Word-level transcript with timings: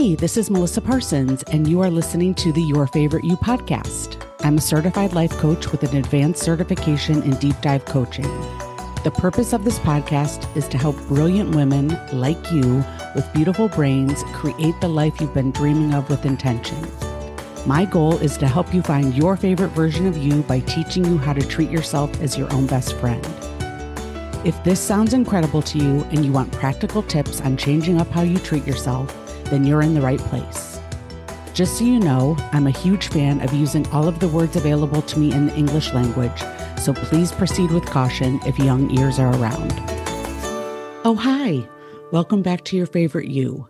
Hey, 0.00 0.14
this 0.14 0.38
is 0.38 0.48
Melissa 0.48 0.80
Parsons, 0.80 1.42
and 1.52 1.68
you 1.68 1.82
are 1.82 1.90
listening 1.90 2.34
to 2.36 2.52
the 2.52 2.62
Your 2.62 2.86
Favorite 2.86 3.22
You 3.22 3.36
podcast. 3.36 4.26
I'm 4.40 4.56
a 4.56 4.60
certified 4.62 5.12
life 5.12 5.32
coach 5.32 5.70
with 5.70 5.82
an 5.82 5.94
advanced 5.94 6.42
certification 6.42 7.22
in 7.22 7.32
deep 7.32 7.60
dive 7.60 7.84
coaching. 7.84 8.24
The 9.04 9.12
purpose 9.14 9.52
of 9.52 9.62
this 9.62 9.78
podcast 9.80 10.56
is 10.56 10.68
to 10.68 10.78
help 10.78 10.96
brilliant 11.06 11.54
women 11.54 11.88
like 12.14 12.50
you 12.50 12.82
with 13.14 13.30
beautiful 13.34 13.68
brains 13.68 14.22
create 14.32 14.74
the 14.80 14.88
life 14.88 15.20
you've 15.20 15.34
been 15.34 15.50
dreaming 15.50 15.92
of 15.92 16.08
with 16.08 16.24
intention. 16.24 16.78
My 17.66 17.84
goal 17.84 18.16
is 18.16 18.38
to 18.38 18.48
help 18.48 18.72
you 18.72 18.80
find 18.80 19.14
your 19.14 19.36
favorite 19.36 19.72
version 19.72 20.06
of 20.06 20.16
you 20.16 20.40
by 20.44 20.60
teaching 20.60 21.04
you 21.04 21.18
how 21.18 21.34
to 21.34 21.46
treat 21.46 21.68
yourself 21.68 22.22
as 22.22 22.38
your 22.38 22.50
own 22.54 22.66
best 22.66 22.96
friend. 22.96 23.22
If 24.46 24.64
this 24.64 24.80
sounds 24.80 25.12
incredible 25.12 25.60
to 25.60 25.76
you 25.76 26.04
and 26.04 26.24
you 26.24 26.32
want 26.32 26.52
practical 26.52 27.02
tips 27.02 27.42
on 27.42 27.58
changing 27.58 28.00
up 28.00 28.08
how 28.08 28.22
you 28.22 28.38
treat 28.38 28.66
yourself, 28.66 29.14
then 29.50 29.64
you're 29.64 29.82
in 29.82 29.94
the 29.94 30.00
right 30.00 30.18
place. 30.18 30.80
Just 31.52 31.76
so 31.76 31.84
you 31.84 31.98
know, 31.98 32.36
I'm 32.52 32.66
a 32.66 32.70
huge 32.70 33.08
fan 33.08 33.40
of 33.40 33.52
using 33.52 33.86
all 33.88 34.08
of 34.08 34.20
the 34.20 34.28
words 34.28 34.56
available 34.56 35.02
to 35.02 35.18
me 35.18 35.32
in 35.32 35.46
the 35.46 35.56
English 35.56 35.92
language, 35.92 36.40
so 36.78 36.94
please 36.94 37.32
proceed 37.32 37.70
with 37.72 37.84
caution 37.84 38.40
if 38.46 38.58
young 38.58 38.96
ears 38.98 39.18
are 39.18 39.34
around. 39.34 39.74
Oh, 41.04 41.16
hi. 41.20 41.68
Welcome 42.12 42.42
back 42.42 42.64
to 42.64 42.76
your 42.76 42.86
favorite 42.86 43.28
you. 43.28 43.68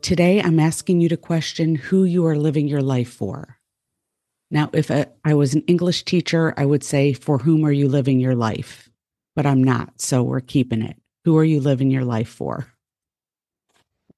Today, 0.00 0.40
I'm 0.40 0.60
asking 0.60 1.00
you 1.00 1.08
to 1.08 1.16
question 1.16 1.74
who 1.74 2.04
you 2.04 2.24
are 2.26 2.36
living 2.36 2.68
your 2.68 2.82
life 2.82 3.12
for. 3.12 3.58
Now, 4.50 4.70
if 4.72 4.90
I 4.90 5.34
was 5.34 5.54
an 5.54 5.62
English 5.66 6.04
teacher, 6.04 6.54
I 6.56 6.64
would 6.64 6.84
say, 6.84 7.12
For 7.12 7.38
whom 7.38 7.64
are 7.64 7.72
you 7.72 7.88
living 7.88 8.20
your 8.20 8.34
life? 8.34 8.88
But 9.34 9.44
I'm 9.44 9.62
not, 9.62 10.00
so 10.00 10.22
we're 10.22 10.40
keeping 10.40 10.82
it. 10.82 10.96
Who 11.24 11.36
are 11.36 11.44
you 11.44 11.60
living 11.60 11.90
your 11.90 12.04
life 12.04 12.28
for? 12.28 12.66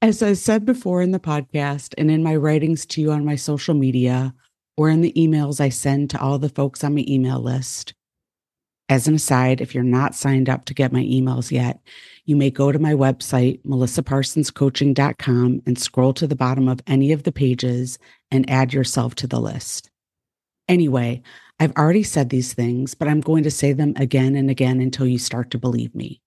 As 0.02 0.22
I 0.22 0.32
said 0.32 0.64
before 0.64 1.02
in 1.02 1.10
the 1.10 1.20
podcast 1.20 1.92
and 1.98 2.10
in 2.10 2.22
my 2.22 2.34
writings 2.34 2.86
to 2.86 3.02
you 3.02 3.12
on 3.12 3.22
my 3.22 3.36
social 3.36 3.74
media 3.74 4.32
or 4.78 4.88
in 4.88 5.02
the 5.02 5.12
emails 5.12 5.60
I 5.60 5.68
send 5.68 6.08
to 6.10 6.20
all 6.20 6.38
the 6.38 6.48
folks 6.48 6.82
on 6.82 6.94
my 6.94 7.04
email 7.06 7.38
list, 7.38 7.92
as 8.88 9.06
an 9.06 9.14
aside, 9.14 9.60
if 9.60 9.74
you're 9.74 9.84
not 9.84 10.14
signed 10.14 10.48
up 10.48 10.64
to 10.64 10.74
get 10.74 10.90
my 10.90 11.02
emails 11.02 11.50
yet, 11.50 11.80
you 12.24 12.34
may 12.34 12.50
go 12.50 12.72
to 12.72 12.78
my 12.78 12.94
website, 12.94 13.62
melissaparsonscoaching.com, 13.62 15.62
and 15.66 15.78
scroll 15.78 16.14
to 16.14 16.26
the 16.26 16.34
bottom 16.34 16.66
of 16.66 16.80
any 16.86 17.12
of 17.12 17.24
the 17.24 17.30
pages 17.30 17.98
and 18.30 18.48
add 18.48 18.72
yourself 18.72 19.14
to 19.16 19.26
the 19.26 19.38
list. 19.38 19.90
Anyway, 20.66 21.22
I've 21.60 21.76
already 21.76 22.04
said 22.04 22.30
these 22.30 22.54
things, 22.54 22.94
but 22.94 23.06
I'm 23.06 23.20
going 23.20 23.42
to 23.42 23.50
say 23.50 23.74
them 23.74 23.92
again 23.96 24.34
and 24.34 24.50
again 24.50 24.80
until 24.80 25.06
you 25.06 25.18
start 25.18 25.50
to 25.50 25.58
believe 25.58 25.94
me. 25.94 26.22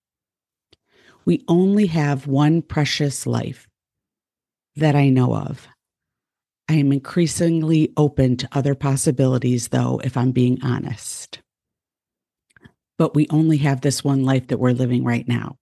We 1.24 1.44
only 1.48 1.86
have 1.86 2.26
one 2.26 2.62
precious 2.62 3.26
life 3.26 3.68
that 4.76 4.94
I 4.94 5.08
know 5.08 5.34
of. 5.34 5.68
I 6.68 6.74
am 6.74 6.92
increasingly 6.92 7.92
open 7.96 8.36
to 8.38 8.48
other 8.52 8.74
possibilities, 8.74 9.68
though, 9.68 10.00
if 10.02 10.16
I'm 10.16 10.32
being 10.32 10.58
honest. 10.62 11.40
But 12.96 13.14
we 13.14 13.26
only 13.30 13.58
have 13.58 13.80
this 13.80 14.02
one 14.02 14.24
life 14.24 14.48
that 14.48 14.58
we're 14.58 14.72
living 14.72 15.04
right 15.04 15.26
now. 15.26 15.56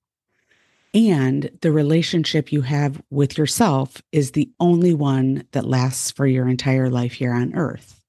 And 0.94 1.50
the 1.62 1.72
relationship 1.72 2.52
you 2.52 2.62
have 2.62 3.02
with 3.10 3.38
yourself 3.38 4.02
is 4.12 4.32
the 4.32 4.50
only 4.60 4.92
one 4.94 5.44
that 5.52 5.66
lasts 5.66 6.10
for 6.10 6.26
your 6.26 6.48
entire 6.48 6.90
life 6.90 7.12
here 7.12 7.32
on 7.32 7.54
earth. 7.54 8.00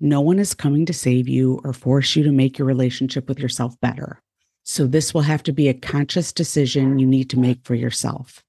No 0.00 0.20
one 0.20 0.40
is 0.40 0.52
coming 0.52 0.84
to 0.86 0.92
save 0.92 1.28
you 1.28 1.60
or 1.62 1.72
force 1.72 2.16
you 2.16 2.24
to 2.24 2.32
make 2.32 2.58
your 2.58 2.66
relationship 2.66 3.28
with 3.28 3.38
yourself 3.38 3.80
better. 3.80 4.20
So, 4.64 4.86
this 4.86 5.12
will 5.12 5.22
have 5.22 5.42
to 5.44 5.52
be 5.52 5.68
a 5.68 5.74
conscious 5.74 6.32
decision 6.32 6.98
you 6.98 7.06
need 7.06 7.28
to 7.30 7.38
make 7.38 7.64
for 7.64 7.74
yourself. 7.74 8.44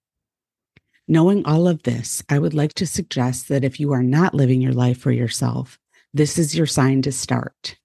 Knowing 1.07 1.45
all 1.45 1.67
of 1.67 1.83
this, 1.83 2.23
I 2.29 2.39
would 2.39 2.53
like 2.53 2.73
to 2.75 2.87
suggest 2.87 3.49
that 3.49 3.63
if 3.63 3.79
you 3.79 3.91
are 3.91 4.03
not 4.03 4.33
living 4.33 4.61
your 4.61 4.73
life 4.73 4.99
for 4.99 5.11
yourself, 5.11 5.77
this 6.13 6.37
is 6.37 6.55
your 6.55 6.67
sign 6.67 7.01
to 7.01 7.11
start. 7.11 7.77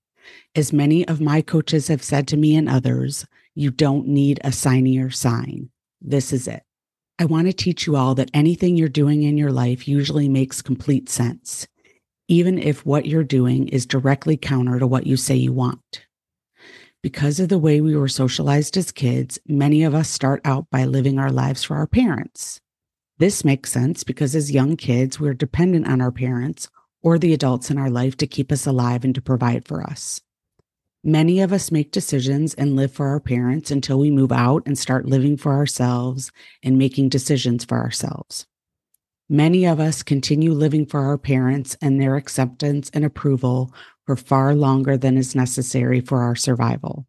As 0.54 0.72
many 0.72 1.06
of 1.08 1.20
my 1.20 1.41
coaches 1.41 1.88
have 1.88 2.02
said 2.02 2.28
to 2.28 2.36
me 2.36 2.54
and 2.54 2.69
others, 2.69 3.26
you 3.54 3.70
don't 3.70 4.06
need 4.06 4.41
a 4.44 4.50
signier 4.50 5.12
sign. 5.12 5.70
This 6.00 6.32
is 6.32 6.47
it. 6.47 6.62
I 7.19 7.25
want 7.25 7.48
to 7.48 7.52
teach 7.52 7.86
you 7.86 7.97
all 7.97 8.14
that 8.14 8.31
anything 8.32 8.76
you're 8.76 8.88
doing 8.88 9.25
in 9.25 9.36
your 9.36 9.50
life 9.50 9.88
usually 9.88 10.28
makes 10.28 10.62
complete 10.62 11.08
sense, 11.08 11.66
even 12.28 12.58
if 12.58 12.86
what 12.86 13.06
you're 13.06 13.25
doing 13.25 13.66
is 13.69 13.86
directly 13.86 14.36
counter 14.36 14.78
to 14.78 14.86
what 14.86 15.06
you 15.06 15.16
say 15.16 15.34
you 15.34 15.52
want. 15.52 16.06
Because 17.00 17.38
of 17.38 17.48
the 17.48 17.59
way 17.59 17.81
we 17.81 17.94
were 17.94 18.09
socialized 18.09 18.76
as 18.76 18.91
kids, 18.91 19.38
many 19.47 19.84
of 19.84 19.94
us 19.94 20.10
start 20.10 20.41
out 20.44 20.69
by 20.70 20.84
living 20.84 21.16
our 21.19 21.31
lives 21.31 21.62
for 21.62 21.76
our 21.76 21.86
parents. 21.86 22.60
This 23.19 23.44
makes 23.44 23.70
sense 23.70 24.03
because 24.03 24.34
as 24.34 24.50
young 24.50 24.76
kids, 24.76 25.20
we're 25.20 25.34
dependent 25.34 25.87
on 25.87 26.00
our 26.00 26.10
parents 26.10 26.69
or 27.00 27.16
the 27.16 27.32
adults 27.32 27.70
in 27.70 27.78
our 27.78 27.88
life 27.88 28.16
to 28.16 28.26
keep 28.26 28.50
us 28.50 28.66
alive 28.66 29.04
and 29.04 29.14
to 29.14 29.22
provide 29.22 29.64
for 29.64 29.81
us. 29.82 30.20
Many 31.04 31.41
of 31.41 31.53
us 31.53 31.70
make 31.70 31.92
decisions 31.92 32.53
and 32.54 32.75
live 32.75 32.92
for 32.92 33.06
our 33.06 33.20
parents 33.20 33.70
until 33.70 34.00
we 34.00 34.10
move 34.10 34.32
out 34.32 34.64
and 34.66 34.76
start 34.76 35.06
living 35.06 35.37
for 35.37 35.53
ourselves 35.53 36.32
and 36.64 36.78
making 36.78 37.10
decisions 37.10 37.64
for 37.64 37.78
ourselves. 37.78 38.44
Many 39.28 39.66
of 39.66 39.78
us 39.78 40.03
continue 40.03 40.53
living 40.53 40.84
for 40.84 41.00
our 41.00 41.19
parents 41.19 41.76
and 41.81 42.00
their 42.00 42.16
acceptance 42.16 42.91
and 42.92 43.04
approval 43.04 43.72
for 44.08 44.16
far 44.16 44.54
longer 44.54 44.96
than 44.96 45.19
is 45.19 45.34
necessary 45.34 46.00
for 46.00 46.22
our 46.22 46.34
survival. 46.34 47.06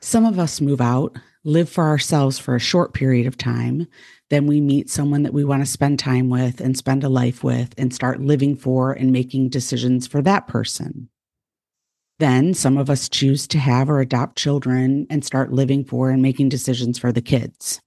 Some 0.00 0.24
of 0.24 0.38
us 0.38 0.62
move 0.62 0.80
out, 0.80 1.18
live 1.44 1.68
for 1.68 1.84
ourselves 1.84 2.38
for 2.38 2.56
a 2.56 2.58
short 2.58 2.94
period 2.94 3.26
of 3.26 3.36
time, 3.36 3.86
then 4.30 4.46
we 4.46 4.62
meet 4.62 4.88
someone 4.88 5.24
that 5.24 5.34
we 5.34 5.44
want 5.44 5.62
to 5.62 5.70
spend 5.70 5.98
time 5.98 6.30
with 6.30 6.62
and 6.62 6.74
spend 6.74 7.04
a 7.04 7.10
life 7.10 7.44
with 7.44 7.74
and 7.76 7.92
start 7.92 8.22
living 8.22 8.56
for 8.56 8.92
and 8.92 9.12
making 9.12 9.50
decisions 9.50 10.06
for 10.06 10.22
that 10.22 10.46
person. 10.46 11.10
Then 12.18 12.54
some 12.54 12.78
of 12.78 12.88
us 12.88 13.10
choose 13.10 13.46
to 13.48 13.58
have 13.58 13.90
or 13.90 14.00
adopt 14.00 14.38
children 14.38 15.06
and 15.10 15.22
start 15.22 15.52
living 15.52 15.84
for 15.84 16.08
and 16.08 16.22
making 16.22 16.48
decisions 16.48 16.98
for 16.98 17.12
the 17.12 17.20
kids. 17.20 17.78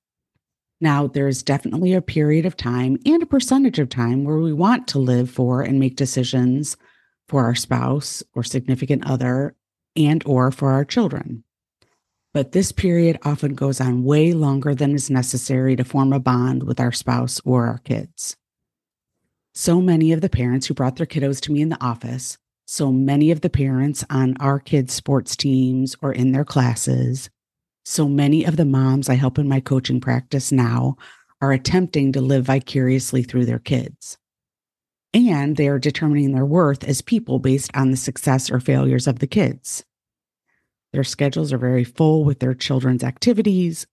Now, 0.79 1.07
there's 1.07 1.41
definitely 1.41 1.93
a 1.93 2.01
period 2.03 2.45
of 2.45 2.57
time 2.57 2.99
and 3.07 3.23
a 3.23 3.25
percentage 3.25 3.79
of 3.79 3.89
time 3.89 4.23
where 4.23 4.37
we 4.37 4.53
want 4.53 4.87
to 4.89 4.99
live 4.99 5.31
for 5.31 5.63
and 5.63 5.79
make 5.79 5.95
decisions 5.95 6.77
for 7.27 7.43
our 7.43 7.55
spouse 7.55 8.23
or 8.33 8.43
significant 8.43 9.05
other 9.09 9.55
and 9.95 10.23
or 10.25 10.51
for 10.51 10.71
our 10.71 10.85
children. 10.85 11.43
But 12.33 12.51
this 12.51 12.71
period 12.71 13.17
often 13.23 13.55
goes 13.55 13.79
on 13.79 14.03
way 14.03 14.33
longer 14.33 14.75
than 14.75 14.93
is 14.93 15.09
necessary 15.09 15.75
to 15.77 15.85
form 15.85 16.11
a 16.11 16.19
bond 16.19 16.63
with 16.63 16.79
our 16.79 16.91
spouse 16.91 17.39
or 17.45 17.67
our 17.67 17.77
kids. 17.79 18.35
So 19.53 19.79
many 19.79 20.11
of 20.11 20.19
the 20.19 20.29
parents 20.29 20.67
who 20.67 20.73
brought 20.73 20.97
their 20.97 21.05
kiddos 21.05 21.39
to 21.41 21.53
me 21.53 21.61
in 21.61 21.69
the 21.69 21.81
office, 21.81 22.37
so 22.67 22.91
many 22.91 23.31
of 23.31 23.39
the 23.39 23.49
parents 23.49 24.03
on 24.09 24.35
our 24.41 24.59
kids' 24.59 24.93
sports 24.93 25.37
teams 25.37 25.95
or 26.01 26.11
in 26.11 26.33
their 26.33 26.43
classes, 26.43 27.29
so 27.85 28.09
many 28.09 28.43
of 28.43 28.57
the 28.57 28.65
moms 28.65 29.07
I 29.07 29.13
help 29.13 29.39
in 29.39 29.47
my 29.47 29.61
coaching 29.61 30.01
practice 30.01 30.51
now 30.51 30.97
are 31.39 31.53
attempting 31.53 32.11
to 32.11 32.21
live 32.21 32.45
vicariously 32.45 33.23
through 33.23 33.45
their 33.45 33.59
kids 33.59 34.17
and 35.15 35.55
they 35.55 35.69
are 35.69 35.79
determining 35.79 36.33
their 36.33 36.45
worth 36.45 36.83
as 36.83 37.01
people 37.01 37.39
based 37.39 37.71
on 37.73 37.89
the 37.89 37.97
success 37.97 38.51
or 38.51 38.59
failures 38.59 39.07
of 39.07 39.19
the 39.19 39.27
kids. 39.27 39.85
Their 40.91 41.05
schedules 41.05 41.53
are 41.53 41.57
very 41.57 41.85
full 41.85 42.25
with 42.25 42.39
their 42.39 42.53
children's 42.53 43.03
activities, 43.03 43.87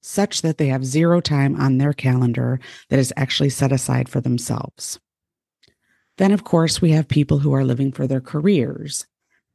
such 0.00 0.42
that 0.42 0.56
they 0.56 0.68
have 0.68 0.84
zero 0.84 1.20
time 1.20 1.56
on 1.56 1.78
their 1.78 1.92
calendar 1.92 2.60
that 2.88 3.00
is 3.00 3.12
actually 3.16 3.50
set 3.50 3.72
aside 3.72 4.08
for 4.08 4.20
themselves. 4.20 5.00
Then, 6.18 6.30
of 6.32 6.44
course, 6.44 6.80
we 6.80 6.92
have 6.92 7.08
people 7.08 7.40
who 7.40 7.52
are 7.52 7.64
living 7.64 7.90
for 7.92 8.06
their 8.06 8.20
careers. 8.20 9.06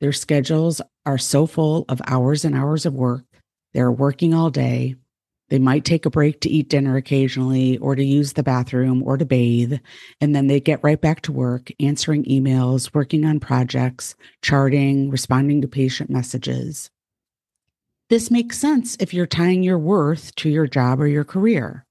Their 0.02 0.12
schedules 0.12 0.82
are 1.06 1.18
so 1.18 1.46
full 1.48 1.86
of 1.88 2.02
hours 2.08 2.44
and 2.44 2.56
hours 2.56 2.86
of 2.86 2.94
work. 2.94 3.24
They're 3.74 3.92
working 3.92 4.34
all 4.34 4.50
day. 4.50 4.96
They 5.54 5.60
might 5.60 5.86
take 5.86 6.08
a 6.08 6.10
break 6.10 6.42
to 6.42 6.50
eat 6.50 6.70
dinner 6.70 6.98
occasionally 6.98 7.78
or 7.78 7.94
to 7.94 8.04
use 8.04 8.34
the 8.34 8.42
bathroom 8.42 9.04
or 9.04 9.18
to 9.18 9.26
bathe. 9.26 9.78
And 10.20 10.36
then 10.36 10.48
they 10.48 10.60
get 10.60 10.84
right 10.84 11.00
back 11.00 11.22
to 11.22 11.32
work, 11.32 11.70
answering 11.80 12.24
emails, 12.24 12.92
working 12.96 13.24
on 13.24 13.40
projects, 13.40 14.16
charting, 14.42 15.12
responding 15.12 15.62
to 15.62 15.68
patient 15.68 16.10
messages. 16.10 16.90
This 18.10 18.32
makes 18.32 18.58
sense 18.58 18.98
if 19.00 19.14
you're 19.14 19.28
tying 19.28 19.62
your 19.62 19.78
worth 19.78 20.34
to 20.38 20.50
your 20.50 20.66
job 20.66 21.00
or 21.00 21.06
your 21.06 21.24
career. 21.24 21.86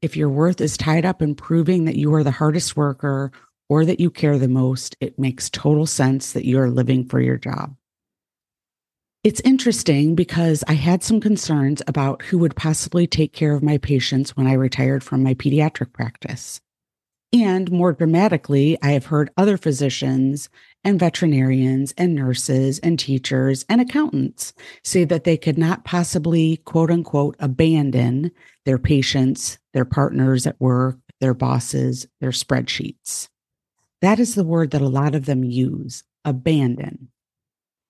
If 0.00 0.16
your 0.16 0.28
worth 0.28 0.60
is 0.60 0.76
tied 0.76 1.04
up 1.04 1.20
in 1.20 1.34
proving 1.34 1.86
that 1.86 1.96
you 1.96 2.14
are 2.14 2.22
the 2.22 2.30
hardest 2.30 2.76
worker 2.76 3.32
or 3.68 3.84
that 3.84 3.98
you 3.98 4.10
care 4.10 4.38
the 4.38 4.46
most, 4.46 4.96
it 5.00 5.18
makes 5.18 5.50
total 5.50 5.86
sense 5.86 6.34
that 6.34 6.44
you 6.44 6.60
are 6.60 6.70
living 6.70 7.04
for 7.08 7.20
your 7.20 7.36
job. 7.36 7.74
It's 9.24 9.40
interesting 9.44 10.16
because 10.16 10.64
I 10.66 10.72
had 10.72 11.04
some 11.04 11.20
concerns 11.20 11.80
about 11.86 12.22
who 12.22 12.38
would 12.38 12.56
possibly 12.56 13.06
take 13.06 13.32
care 13.32 13.54
of 13.54 13.62
my 13.62 13.78
patients 13.78 14.36
when 14.36 14.48
I 14.48 14.54
retired 14.54 15.04
from 15.04 15.22
my 15.22 15.34
pediatric 15.34 15.92
practice. 15.92 16.60
And 17.32 17.70
more 17.70 17.92
dramatically, 17.92 18.76
I 18.82 18.90
have 18.90 19.06
heard 19.06 19.30
other 19.36 19.56
physicians 19.56 20.48
and 20.82 20.98
veterinarians 20.98 21.94
and 21.96 22.16
nurses 22.16 22.80
and 22.80 22.98
teachers 22.98 23.64
and 23.68 23.80
accountants 23.80 24.54
say 24.82 25.04
that 25.04 25.22
they 25.22 25.36
could 25.36 25.56
not 25.56 25.84
possibly, 25.84 26.56
quote 26.56 26.90
unquote, 26.90 27.36
abandon 27.38 28.32
their 28.64 28.76
patients, 28.76 29.56
their 29.72 29.84
partners 29.84 30.48
at 30.48 30.60
work, 30.60 30.98
their 31.20 31.32
bosses, 31.32 32.08
their 32.20 32.32
spreadsheets. 32.32 33.28
That 34.00 34.18
is 34.18 34.34
the 34.34 34.42
word 34.42 34.72
that 34.72 34.82
a 34.82 34.88
lot 34.88 35.14
of 35.14 35.26
them 35.26 35.44
use 35.44 36.02
abandon. 36.24 37.11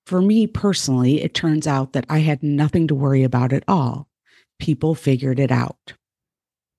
For 0.05 0.21
me 0.21 0.47
personally, 0.47 1.21
it 1.21 1.33
turns 1.33 1.65
out 1.65 1.93
that 1.93 2.05
I 2.09 2.19
had 2.19 2.43
nothing 2.43 2.87
to 2.87 2.95
worry 2.95 3.23
about 3.23 3.53
at 3.53 3.63
all. 3.67 4.07
People 4.59 4.95
figured 4.95 5.39
it 5.39 5.51
out. 5.51 5.93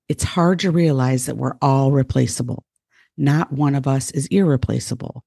It's 0.09 0.25
hard 0.25 0.59
to 0.61 0.71
realize 0.71 1.27
that 1.27 1.37
we're 1.37 1.57
all 1.63 1.91
replaceable. 1.91 2.65
Not 3.17 3.53
one 3.53 3.75
of 3.75 3.87
us 3.87 4.11
is 4.11 4.27
irreplaceable. 4.27 5.25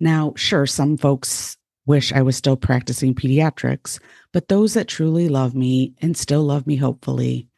Now, 0.00 0.32
sure, 0.36 0.66
some 0.66 0.96
folks 0.96 1.56
wish 1.86 2.12
I 2.12 2.22
was 2.22 2.36
still 2.36 2.56
practicing 2.56 3.14
pediatrics, 3.14 4.00
but 4.32 4.48
those 4.48 4.74
that 4.74 4.88
truly 4.88 5.28
love 5.28 5.54
me 5.54 5.94
and 6.02 6.16
still 6.16 6.42
love 6.42 6.66
me, 6.66 6.76
hopefully, 6.76 7.48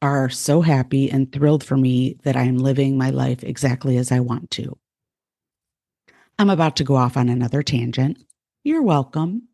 are 0.00 0.30
so 0.30 0.62
happy 0.62 1.10
and 1.10 1.30
thrilled 1.30 1.62
for 1.62 1.76
me 1.76 2.16
that 2.22 2.36
I 2.36 2.44
am 2.44 2.56
living 2.56 2.96
my 2.96 3.10
life 3.10 3.44
exactly 3.44 3.98
as 3.98 4.10
I 4.10 4.20
want 4.20 4.50
to. 4.52 4.78
I'm 6.38 6.50
about 6.50 6.76
to 6.76 6.84
go 6.84 6.96
off 6.96 7.16
on 7.16 7.28
another 7.28 7.62
tangent. 7.62 8.18
You're 8.64 8.82
welcome. 8.82 9.48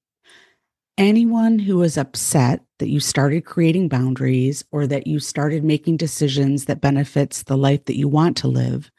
Anyone 0.96 1.58
who 1.58 1.82
is 1.82 1.98
upset 1.98 2.62
that 2.78 2.88
you 2.88 3.00
started 3.00 3.44
creating 3.44 3.88
boundaries 3.88 4.64
or 4.72 4.86
that 4.86 5.06
you 5.06 5.20
started 5.20 5.62
making 5.62 5.98
decisions 5.98 6.64
that 6.64 6.80
benefits 6.80 7.42
the 7.42 7.56
life 7.56 7.84
that 7.84 7.98
you 7.98 8.08
want 8.08 8.38
to 8.38 8.48
live, 8.48 8.90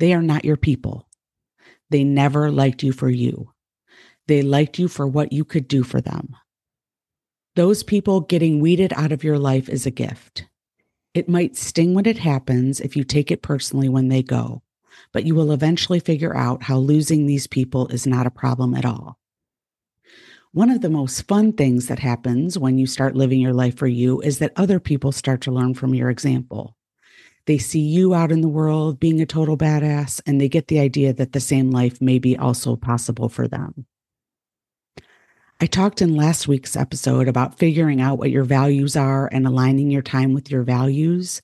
they 0.00 0.14
are 0.14 0.22
not 0.22 0.44
your 0.44 0.56
people. 0.56 1.06
They 1.90 2.02
never 2.02 2.50
liked 2.50 2.82
you 2.82 2.92
for 2.92 3.08
you. 3.08 3.52
They 4.26 4.42
liked 4.42 4.80
you 4.80 4.88
for 4.88 5.06
what 5.06 5.32
you 5.32 5.44
could 5.44 5.68
do 5.68 5.84
for 5.84 6.00
them. 6.00 6.34
Those 7.54 7.84
people 7.84 8.20
getting 8.20 8.58
weeded 8.58 8.92
out 8.96 9.12
of 9.12 9.22
your 9.22 9.38
life 9.38 9.68
is 9.68 9.86
a 9.86 9.92
gift. 9.92 10.46
It 11.14 11.28
might 11.28 11.56
sting 11.56 11.94
when 11.94 12.06
it 12.06 12.18
happens 12.18 12.80
if 12.80 12.96
you 12.96 13.04
take 13.04 13.30
it 13.30 13.42
personally 13.42 13.88
when 13.88 14.08
they 14.08 14.24
go, 14.24 14.62
but 15.12 15.24
you 15.24 15.36
will 15.36 15.52
eventually 15.52 16.00
figure 16.00 16.36
out 16.36 16.64
how 16.64 16.78
losing 16.78 17.26
these 17.26 17.46
people 17.46 17.86
is 17.88 18.08
not 18.08 18.26
a 18.26 18.30
problem 18.30 18.74
at 18.74 18.84
all. 18.84 19.18
One 20.54 20.68
of 20.68 20.82
the 20.82 20.90
most 20.90 21.26
fun 21.26 21.54
things 21.54 21.86
that 21.86 21.98
happens 21.98 22.58
when 22.58 22.76
you 22.76 22.86
start 22.86 23.16
living 23.16 23.40
your 23.40 23.54
life 23.54 23.74
for 23.74 23.86
you 23.86 24.20
is 24.20 24.38
that 24.38 24.52
other 24.54 24.78
people 24.78 25.10
start 25.10 25.40
to 25.42 25.50
learn 25.50 25.72
from 25.72 25.94
your 25.94 26.10
example. 26.10 26.76
They 27.46 27.56
see 27.56 27.80
you 27.80 28.12
out 28.12 28.30
in 28.30 28.42
the 28.42 28.48
world 28.48 29.00
being 29.00 29.22
a 29.22 29.24
total 29.24 29.56
badass, 29.56 30.20
and 30.26 30.38
they 30.38 30.50
get 30.50 30.68
the 30.68 30.78
idea 30.78 31.14
that 31.14 31.32
the 31.32 31.40
same 31.40 31.70
life 31.70 32.02
may 32.02 32.18
be 32.18 32.36
also 32.36 32.76
possible 32.76 33.30
for 33.30 33.48
them. 33.48 33.86
I 35.58 35.64
talked 35.64 36.02
in 36.02 36.16
last 36.16 36.46
week's 36.46 36.76
episode 36.76 37.28
about 37.28 37.58
figuring 37.58 38.02
out 38.02 38.18
what 38.18 38.30
your 38.30 38.44
values 38.44 38.94
are 38.94 39.30
and 39.32 39.46
aligning 39.46 39.90
your 39.90 40.02
time 40.02 40.34
with 40.34 40.50
your 40.50 40.64
values. 40.64 41.40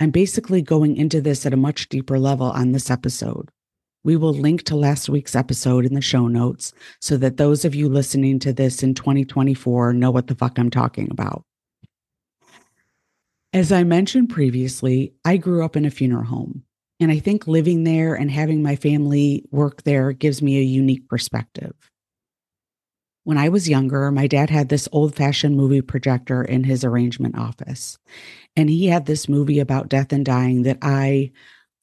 I'm 0.00 0.10
basically 0.10 0.60
going 0.60 0.98
into 0.98 1.22
this 1.22 1.46
at 1.46 1.54
a 1.54 1.56
much 1.56 1.88
deeper 1.88 2.18
level 2.18 2.50
on 2.50 2.72
this 2.72 2.90
episode. 2.90 3.48
We 4.04 4.16
will 4.16 4.34
link 4.34 4.64
to 4.64 4.76
last 4.76 5.08
week's 5.08 5.34
episode 5.34 5.86
in 5.86 5.94
the 5.94 6.02
show 6.02 6.28
notes 6.28 6.74
so 7.00 7.16
that 7.16 7.38
those 7.38 7.64
of 7.64 7.74
you 7.74 7.88
listening 7.88 8.38
to 8.40 8.52
this 8.52 8.82
in 8.82 8.94
2024 8.94 9.94
know 9.94 10.10
what 10.10 10.26
the 10.26 10.34
fuck 10.34 10.58
I'm 10.58 10.70
talking 10.70 11.08
about. 11.10 11.42
As 13.54 13.72
I 13.72 13.82
mentioned 13.82 14.28
previously, 14.28 15.14
I 15.24 15.38
grew 15.38 15.64
up 15.64 15.74
in 15.74 15.86
a 15.86 15.90
funeral 15.90 16.24
home, 16.24 16.64
and 17.00 17.10
I 17.10 17.18
think 17.18 17.46
living 17.46 17.84
there 17.84 18.14
and 18.14 18.30
having 18.30 18.62
my 18.62 18.76
family 18.76 19.44
work 19.50 19.84
there 19.84 20.12
gives 20.12 20.42
me 20.42 20.58
a 20.58 20.62
unique 20.62 21.08
perspective. 21.08 21.72
When 23.22 23.38
I 23.38 23.48
was 23.48 23.70
younger, 23.70 24.10
my 24.10 24.26
dad 24.26 24.50
had 24.50 24.68
this 24.68 24.86
old 24.92 25.14
fashioned 25.14 25.56
movie 25.56 25.80
projector 25.80 26.44
in 26.44 26.64
his 26.64 26.84
arrangement 26.84 27.38
office. 27.38 27.98
And 28.54 28.68
he 28.68 28.88
had 28.88 29.06
this 29.06 29.30
movie 29.30 29.60
about 29.60 29.88
death 29.88 30.12
and 30.12 30.26
dying 30.26 30.62
that 30.64 30.78
I, 30.82 31.30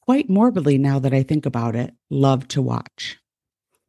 quite 0.02 0.28
morbidly 0.28 0.78
now 0.78 0.98
that 0.98 1.14
I 1.14 1.22
think 1.22 1.46
about 1.46 1.74
it, 1.76 1.94
loved 2.10 2.50
to 2.50 2.62
watch. 2.62 3.18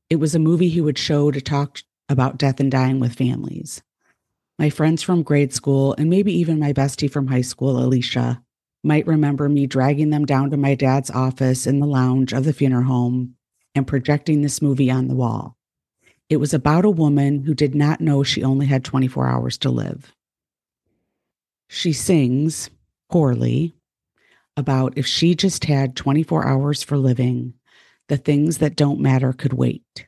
It 0.10 0.18
was 0.18 0.36
a 0.36 0.39
movie 0.39 0.69
he 0.69 0.81
would 0.81 0.98
show 0.98 1.31
to 1.31 1.42
talk 1.42 1.80
about 2.07 2.38
death 2.38 2.60
and 2.60 2.71
dying 2.71 3.00
with 3.00 3.15
families. 3.15 3.81
My 4.60 4.69
friends 4.69 5.01
from 5.01 5.24
grade 5.24 5.54
school, 5.54 5.95
and 5.98 6.10
maybe 6.10 6.31
even 6.33 6.60
my 6.60 6.71
bestie 6.71 7.12
from 7.12 7.27
high 7.27 7.42
school, 7.42 7.83
Alicia, 7.83 8.42
might 8.83 9.07
remember 9.07 9.50
me 9.50 9.65
dragging 9.65 10.10
them 10.12 10.25
down 10.25 10.51
to 10.51 10.57
my 10.57 10.75
dad's 10.75 11.10
office 11.10 11.65
in 11.65 11.80
the 11.80 11.88
lounge 11.88 12.33
of 12.33 12.44
the 12.44 12.54
funeral 12.54 12.83
home 12.83 13.36
and 13.74 13.88
projecting 13.88 14.42
this 14.42 14.62
movie 14.62 14.92
on 14.92 15.07
the 15.07 15.16
wall. 15.16 15.57
It 16.30 16.38
was 16.38 16.54
about 16.54 16.86
a 16.86 16.92
woman 16.92 17.44
who 17.44 17.54
did 17.54 17.74
not 17.74 18.01
know 18.01 18.24
she 18.24 18.44
only 18.44 18.66
had 18.66 18.83
24 18.83 19.27
hours 19.27 19.57
to 19.59 19.69
live. 19.69 20.13
She 21.68 21.94
sings 21.94 22.69
poorly 23.09 23.74
about 24.56 24.98
if 24.98 25.06
she 25.06 25.36
just 25.36 25.66
had 25.66 25.96
24 25.96 26.46
hours 26.46 26.84
for 26.84 26.98
living, 26.98 27.54
the 28.08 28.18
things 28.18 28.60
that 28.60 28.76
don't 28.76 29.00
matter 29.00 29.34
could 29.34 29.54
wait. 29.54 30.08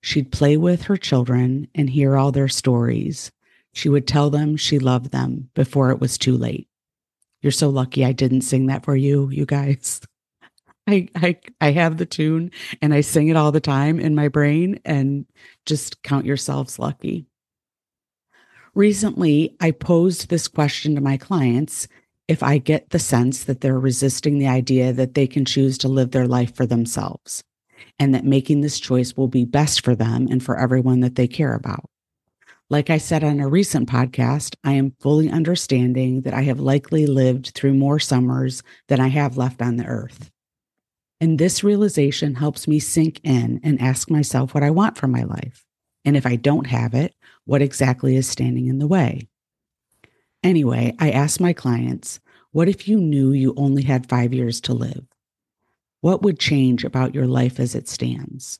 She'd 0.00 0.32
play 0.32 0.56
with 0.56 0.82
her 0.84 0.96
children 0.96 1.68
and 1.74 1.88
hear 1.90 2.16
all 2.16 2.32
their 2.32 2.48
stories 2.48 3.32
she 3.72 3.88
would 3.88 4.06
tell 4.06 4.30
them 4.30 4.56
she 4.56 4.78
loved 4.78 5.10
them 5.10 5.50
before 5.54 5.90
it 5.90 6.00
was 6.00 6.18
too 6.18 6.36
late. 6.36 6.68
You're 7.40 7.52
so 7.52 7.70
lucky 7.70 8.04
I 8.04 8.12
didn't 8.12 8.42
sing 8.42 8.66
that 8.66 8.84
for 8.84 8.94
you, 8.94 9.30
you 9.30 9.46
guys. 9.46 10.00
I, 10.86 11.08
I 11.14 11.38
I 11.60 11.70
have 11.72 11.96
the 11.96 12.06
tune 12.06 12.50
and 12.80 12.92
I 12.92 13.00
sing 13.00 13.28
it 13.28 13.36
all 13.36 13.52
the 13.52 13.60
time 13.60 13.98
in 13.98 14.14
my 14.14 14.28
brain 14.28 14.80
and 14.84 15.26
just 15.64 16.02
count 16.02 16.26
yourselves 16.26 16.78
lucky. 16.78 17.26
Recently, 18.74 19.56
I 19.60 19.70
posed 19.70 20.28
this 20.28 20.48
question 20.48 20.94
to 20.94 21.00
my 21.00 21.16
clients 21.16 21.88
if 22.28 22.42
I 22.42 22.58
get 22.58 22.90
the 22.90 22.98
sense 22.98 23.44
that 23.44 23.60
they're 23.60 23.78
resisting 23.78 24.38
the 24.38 24.48
idea 24.48 24.92
that 24.92 25.14
they 25.14 25.26
can 25.26 25.44
choose 25.44 25.76
to 25.78 25.88
live 25.88 26.10
their 26.12 26.28
life 26.28 26.54
for 26.54 26.66
themselves 26.66 27.42
and 27.98 28.14
that 28.14 28.24
making 28.24 28.60
this 28.60 28.78
choice 28.78 29.16
will 29.16 29.28
be 29.28 29.44
best 29.44 29.84
for 29.84 29.94
them 29.94 30.28
and 30.30 30.42
for 30.42 30.58
everyone 30.58 31.00
that 31.00 31.16
they 31.16 31.26
care 31.26 31.54
about. 31.54 31.84
Like 32.70 32.88
I 32.88 32.98
said 32.98 33.22
on 33.22 33.40
a 33.40 33.48
recent 33.48 33.88
podcast, 33.88 34.54
I 34.64 34.72
am 34.72 34.94
fully 35.00 35.30
understanding 35.30 36.22
that 36.22 36.32
I 36.32 36.42
have 36.42 36.60
likely 36.60 37.06
lived 37.06 37.52
through 37.54 37.74
more 37.74 37.98
summers 37.98 38.62
than 38.88 38.98
I 38.98 39.08
have 39.08 39.36
left 39.36 39.60
on 39.60 39.76
the 39.76 39.84
earth. 39.84 40.30
And 41.20 41.38
this 41.38 41.62
realization 41.62 42.34
helps 42.34 42.66
me 42.66 42.78
sink 42.78 43.20
in 43.22 43.60
and 43.62 43.80
ask 43.80 44.10
myself 44.10 44.54
what 44.54 44.62
I 44.62 44.70
want 44.70 44.96
from 44.96 45.12
my 45.12 45.22
life. 45.24 45.64
And 46.04 46.16
if 46.16 46.24
I 46.24 46.36
don't 46.36 46.66
have 46.66 46.94
it, 46.94 47.14
what 47.44 47.62
exactly 47.62 48.16
is 48.16 48.28
standing 48.28 48.66
in 48.66 48.78
the 48.78 48.88
way? 48.88 49.28
Anyway, 50.42 50.94
I 50.98 51.10
ask 51.10 51.40
my 51.40 51.52
clients, 51.52 52.18
what 52.50 52.68
if 52.68 52.88
you 52.88 52.98
knew 52.98 53.32
you 53.32 53.54
only 53.56 53.82
had 53.82 54.08
five 54.08 54.34
years 54.34 54.60
to 54.62 54.74
live? 54.74 55.04
What 56.00 56.22
would 56.22 56.38
change 56.40 56.84
about 56.84 57.14
your 57.14 57.26
life 57.26 57.60
as 57.60 57.74
it 57.74 57.88
stands? 57.88 58.58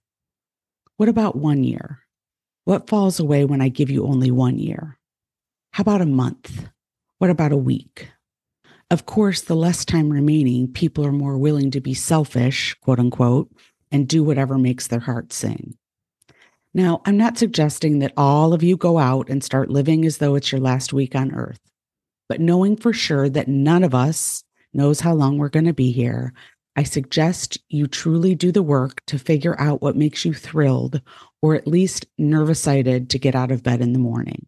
What 0.96 1.08
about 1.08 1.36
one 1.36 1.64
year? 1.64 1.98
What 2.64 2.88
falls 2.88 3.18
away 3.18 3.44
when 3.44 3.60
I 3.60 3.68
give 3.68 3.90
you 3.90 4.06
only 4.06 4.30
one 4.30 4.58
year? 4.58 4.98
How 5.72 5.82
about 5.82 6.00
a 6.00 6.06
month? 6.06 6.68
What 7.18 7.30
about 7.30 7.50
a 7.50 7.56
week? 7.56 8.08
Of 8.90 9.06
course, 9.06 9.40
the 9.40 9.56
less 9.56 9.84
time 9.84 10.10
remaining, 10.10 10.70
people 10.70 11.04
are 11.04 11.12
more 11.12 11.36
willing 11.36 11.70
to 11.72 11.80
be 11.80 11.94
selfish, 11.94 12.74
quote 12.82 13.00
unquote, 13.00 13.50
and 13.90 14.06
do 14.06 14.22
whatever 14.22 14.56
makes 14.58 14.86
their 14.86 15.00
heart 15.00 15.32
sing. 15.32 15.76
Now, 16.74 17.02
I'm 17.04 17.16
not 17.16 17.38
suggesting 17.38 17.98
that 17.98 18.12
all 18.16 18.54
of 18.54 18.62
you 18.62 18.76
go 18.76 18.98
out 18.98 19.28
and 19.28 19.42
start 19.42 19.70
living 19.70 20.04
as 20.04 20.18
though 20.18 20.36
it's 20.36 20.52
your 20.52 20.60
last 20.60 20.92
week 20.92 21.14
on 21.16 21.34
earth, 21.34 21.60
but 22.32 22.40
knowing 22.40 22.78
for 22.78 22.94
sure 22.94 23.28
that 23.28 23.46
none 23.46 23.84
of 23.84 23.94
us 23.94 24.42
knows 24.72 25.00
how 25.00 25.12
long 25.12 25.36
we're 25.36 25.50
going 25.50 25.66
to 25.66 25.74
be 25.74 25.92
here, 25.92 26.32
I 26.74 26.82
suggest 26.82 27.58
you 27.68 27.86
truly 27.86 28.34
do 28.34 28.50
the 28.50 28.62
work 28.62 29.04
to 29.08 29.18
figure 29.18 29.54
out 29.60 29.82
what 29.82 29.98
makes 29.98 30.24
you 30.24 30.32
thrilled 30.32 31.02
or 31.42 31.54
at 31.54 31.66
least 31.66 32.06
nervous-sighted 32.16 33.10
to 33.10 33.18
get 33.18 33.34
out 33.34 33.50
of 33.50 33.62
bed 33.62 33.82
in 33.82 33.92
the 33.92 33.98
morning. 33.98 34.46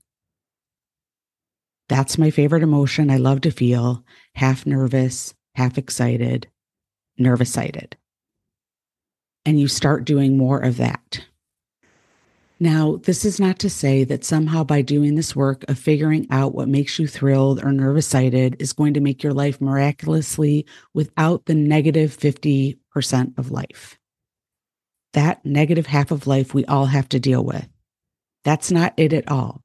That's 1.91 2.17
my 2.17 2.31
favorite 2.31 2.62
emotion 2.62 3.11
I 3.11 3.19
love 3.19 3.43
to 3.43 3.50
feel 3.50 4.03
half 4.35 4.64
nervous, 4.64 5.35
half 5.55 5.76
excited, 5.76 6.49
nervous-sighted. 7.19 7.99
And 9.45 9.61
you 9.61 9.69
start 9.69 10.07
doing 10.07 10.38
more 10.38 10.59
of 10.59 10.79
that. 10.79 11.21
Now, 12.64 12.97
this 13.02 13.26
is 13.26 13.38
not 13.38 13.59
to 13.59 13.68
say 13.68 14.04
that 14.04 14.25
somehow 14.25 14.64
by 14.64 14.80
doing 14.80 15.16
this 15.16 15.37
work 15.37 15.68
of 15.68 15.78
figuring 15.78 16.26
out 16.30 16.54
what 16.54 16.66
makes 16.66 16.99
you 16.99 17.06
thrilled 17.06 17.62
or 17.62 17.73
nervous 17.73 18.06
sighted 18.06 18.56
is 18.59 18.73
going 18.73 18.94
to 18.94 19.00
make 19.00 19.23
your 19.23 19.35
life 19.35 19.61
miraculously 19.61 20.64
without 20.94 21.44
the 21.44 21.54
negative 21.54 22.16
50% 22.16 22.78
of 23.37 23.50
life. 23.50 23.99
That 25.12 25.44
negative 25.44 25.88
half 25.88 26.11
of 26.11 26.26
life 26.26 26.54
we 26.54 26.64
all 26.64 26.87
have 26.87 27.06
to 27.11 27.21
deal 27.21 27.44
with. 27.44 27.68
That's 28.44 28.71
not 28.71 28.94
it 28.97 29.12
at 29.12 29.30
all. 29.30 29.61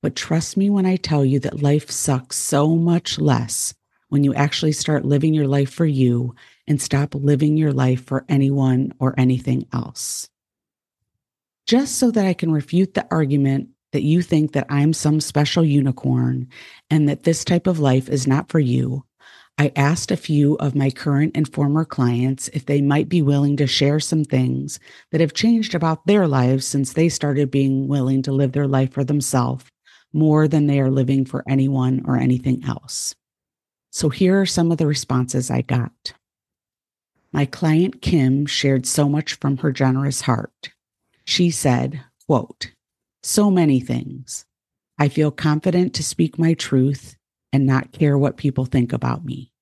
But 0.00 0.14
trust 0.14 0.56
me 0.56 0.70
when 0.70 0.86
I 0.86 0.94
tell 0.94 1.24
you 1.24 1.40
that 1.40 1.60
life 1.60 1.90
sucks 1.90 2.36
so 2.36 2.76
much 2.76 3.18
less 3.18 3.74
when 4.10 4.22
you 4.22 4.32
actually 4.32 4.70
start 4.70 5.04
living 5.04 5.34
your 5.34 5.48
life 5.48 5.70
for 5.70 5.86
you 5.86 6.36
and 6.68 6.80
stop 6.80 7.16
living 7.16 7.56
your 7.56 7.72
life 7.72 8.04
for 8.04 8.24
anyone 8.28 8.92
or 9.00 9.12
anything 9.18 9.66
else. 9.72 10.30
Just 11.66 11.96
so 11.98 12.10
that 12.10 12.26
I 12.26 12.34
can 12.34 12.52
refute 12.52 12.94
the 12.94 13.06
argument 13.10 13.70
that 13.92 14.02
you 14.02 14.20
think 14.22 14.52
that 14.52 14.66
I'm 14.68 14.92
some 14.92 15.20
special 15.20 15.64
unicorn 15.64 16.48
and 16.90 17.08
that 17.08 17.22
this 17.22 17.44
type 17.44 17.66
of 17.66 17.78
life 17.78 18.08
is 18.08 18.26
not 18.26 18.50
for 18.50 18.58
you, 18.58 19.04
I 19.56 19.72
asked 19.76 20.10
a 20.10 20.16
few 20.16 20.56
of 20.56 20.74
my 20.74 20.90
current 20.90 21.32
and 21.36 21.50
former 21.50 21.84
clients 21.84 22.48
if 22.48 22.66
they 22.66 22.82
might 22.82 23.08
be 23.08 23.22
willing 23.22 23.56
to 23.58 23.68
share 23.68 24.00
some 24.00 24.24
things 24.24 24.80
that 25.12 25.20
have 25.20 25.32
changed 25.32 25.74
about 25.74 26.06
their 26.06 26.26
lives 26.26 26.66
since 26.66 26.92
they 26.92 27.08
started 27.08 27.52
being 27.52 27.86
willing 27.86 28.20
to 28.22 28.32
live 28.32 28.52
their 28.52 28.66
life 28.66 28.92
for 28.92 29.04
themselves 29.04 29.64
more 30.12 30.48
than 30.48 30.66
they 30.66 30.80
are 30.80 30.90
living 30.90 31.24
for 31.24 31.44
anyone 31.48 32.02
or 32.04 32.16
anything 32.16 32.64
else. 32.64 33.14
So 33.90 34.08
here 34.08 34.40
are 34.40 34.46
some 34.46 34.72
of 34.72 34.78
the 34.78 34.86
responses 34.86 35.50
I 35.50 35.62
got. 35.62 36.14
My 37.32 37.46
client 37.46 38.02
Kim 38.02 38.46
shared 38.46 38.86
so 38.86 39.08
much 39.08 39.34
from 39.34 39.58
her 39.58 39.72
generous 39.72 40.20
heart. 40.22 40.73
She 41.24 41.50
said, 41.50 42.02
quote, 42.26 42.72
so 43.22 43.50
many 43.50 43.80
things. 43.80 44.44
I 44.98 45.08
feel 45.08 45.30
confident 45.30 45.94
to 45.94 46.02
speak 46.02 46.38
my 46.38 46.54
truth 46.54 47.16
and 47.52 47.66
not 47.66 47.92
care 47.92 48.16
what 48.16 48.36
people 48.36 48.64
think 48.64 48.92
about 48.92 49.24
me. 49.24 49.52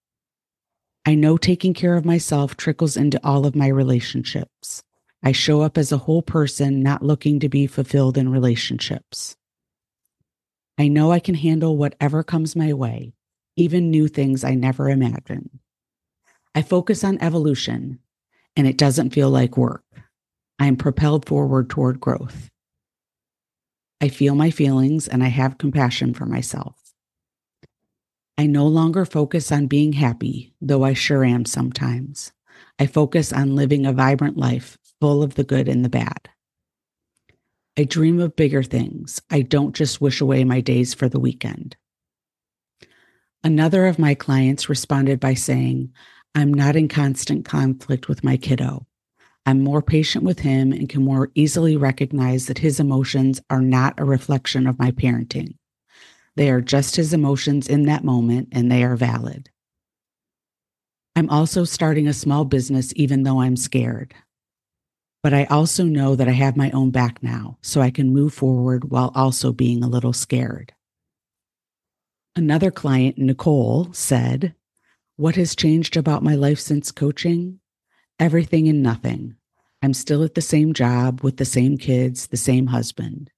I 1.07 1.15
know 1.15 1.37
taking 1.37 1.75
care 1.75 1.97
of 1.97 2.05
myself 2.05 2.57
trickles 2.57 2.97
into 2.97 3.21
all 3.25 3.47
of 3.47 3.57
my 3.57 3.69
relationships. 3.69 4.83
I 5.23 5.33
show 5.33 5.63
up 5.63 5.79
as 5.79 5.93
a 5.93 5.99
whole 5.99 6.23
person, 6.23 6.83
not 6.83 7.03
looking 7.03 7.41
to 7.41 7.49
be 7.49 7.67
fulfilled 7.67 8.19
in 8.19 8.29
relationships. 8.29 9.37
I 10.79 10.89
know 10.89 11.13
I 11.13 11.21
can 11.21 11.35
handle 11.35 11.77
whatever 11.77 12.23
comes 12.23 12.57
my 12.57 12.73
way, 12.73 13.15
even 13.57 13.91
new 13.91 14.09
things 14.09 14.43
I 14.43 14.55
never 14.55 14.91
imagined. 14.91 15.59
I 16.55 16.63
focus 16.63 17.05
on 17.05 17.19
evolution, 17.21 18.01
and 18.57 18.67
it 18.67 18.79
doesn't 18.79 19.11
feel 19.11 19.31
like 19.31 19.57
work. 19.57 19.85
I 20.63 20.67
am 20.67 20.77
propelled 20.77 21.27
forward 21.27 21.69
toward 21.71 21.99
growth. 21.99 22.49
I 24.01 24.09
feel 24.09 24.37
my 24.37 24.53
feelings 24.53 25.09
and 25.09 25.21
I 25.21 25.27
have 25.27 25.59
compassion 25.59 26.15
for 26.15 26.25
myself. 26.25 26.77
I 28.39 28.47
no 28.47 28.69
longer 28.69 29.05
focus 29.05 29.51
on 29.51 29.67
being 29.67 29.95
happy, 29.95 30.55
though 30.61 30.85
I 30.85 30.93
sure 30.93 31.25
am 31.25 31.47
sometimes. 31.47 32.31
I 32.79 32.87
focus 32.87 33.33
on 33.33 33.57
living 33.57 33.85
a 33.87 33.93
vibrant 33.93 34.37
life 34.37 34.79
full 35.01 35.25
of 35.25 35.35
the 35.35 35.43
good 35.43 35.67
and 35.67 35.85
the 35.85 35.89
bad. 35.89 36.29
I 37.77 37.83
dream 37.83 38.21
of 38.21 38.37
bigger 38.37 38.63
things. 38.63 39.21
I 39.31 39.43
don't 39.43 39.75
just 39.75 40.01
wish 40.01 40.21
away 40.21 40.45
my 40.45 40.61
days 40.61 40.95
for 40.95 41.09
the 41.09 41.19
weekend. 41.19 41.75
Another 43.43 43.89
of 43.89 43.99
my 43.99 44.15
clients 44.15 44.69
responded 44.69 45.19
by 45.19 45.35
saying, 45.35 45.93
I'm 46.37 46.55
not 46.55 46.77
in 46.77 46.87
constant 46.87 47.45
conflict 47.45 48.07
with 48.07 48.23
my 48.23 48.37
kiddo. 48.37 48.87
I'm 49.45 49.63
more 49.63 49.83
patient 49.83 50.25
with 50.25 50.41
him 50.41 50.73
and 50.73 50.89
can 50.89 51.05
more 51.05 51.31
easily 51.35 51.77
recognize 51.77 52.47
that 52.47 52.59
his 52.59 52.79
emotions 52.79 53.41
are 53.51 53.63
not 53.63 53.99
a 53.99 54.05
reflection 54.05 54.67
of 54.67 54.79
my 54.79 54.93
parenting. 54.93 55.57
They 56.37 56.51
are 56.51 56.61
just 56.61 56.97
his 56.97 57.13
emotions 57.13 57.69
in 57.69 57.85
that 57.87 58.05
moment 58.05 58.49
and 58.53 58.71
they 58.71 58.85
are 58.85 58.97
valid. 58.97 59.51
I'm 61.15 61.29
also 61.29 61.65
starting 61.65 62.07
a 62.07 62.15
small 62.15 62.45
business 62.45 62.93
even 62.97 63.25
though 63.25 63.41
I'm 63.41 63.57
scared. 63.57 64.15
But 65.23 65.35
I 65.35 65.45
also 65.45 65.85
know 65.85 66.17
that 66.17 66.29
I 66.29 66.33
have 66.33 66.57
my 66.57 66.71
own 66.73 66.91
back 66.91 67.23
now, 67.23 67.59
so 67.63 67.81
I 67.81 67.91
can 67.91 68.13
move 68.13 68.35
forward 68.35 68.91
while 68.91 69.13
also 69.15 69.53
being 69.53 69.85
a 69.85 69.89
little 69.89 70.13
scared. 70.13 70.73
Another 72.35 72.71
client, 72.71 73.19
Nicole, 73.19 73.93
said, 73.93 74.55
What 75.17 75.37
has 75.37 75.55
changed 75.55 75.97
about 75.97 76.25
my 76.25 76.35
life 76.35 76.59
since 76.59 76.91
coaching? 76.91 77.61
Everything 78.23 78.69
and 78.69 78.85
nothing. 78.85 79.35
I'm 79.83 79.93
still 79.93 80.23
at 80.23 80.37
the 80.37 80.41
same 80.41 80.75
job 80.75 81.23
with 81.23 81.39
the 81.39 81.45
same 81.45 81.77
kids, 81.77 82.29
the 82.29 82.37
same 82.37 82.69
husband. 82.69 83.33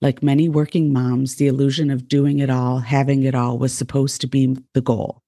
Like 0.00 0.22
many 0.22 0.48
working 0.48 0.90
moms, 0.90 1.34
the 1.34 1.48
illusion 1.48 1.90
of 1.90 2.08
doing 2.08 2.38
it 2.38 2.48
all, 2.48 2.78
having 2.78 3.24
it 3.24 3.34
all 3.34 3.58
was 3.58 3.74
supposed 3.74 4.22
to 4.22 4.26
be 4.26 4.56
the 4.72 4.80
goal. 4.80 5.20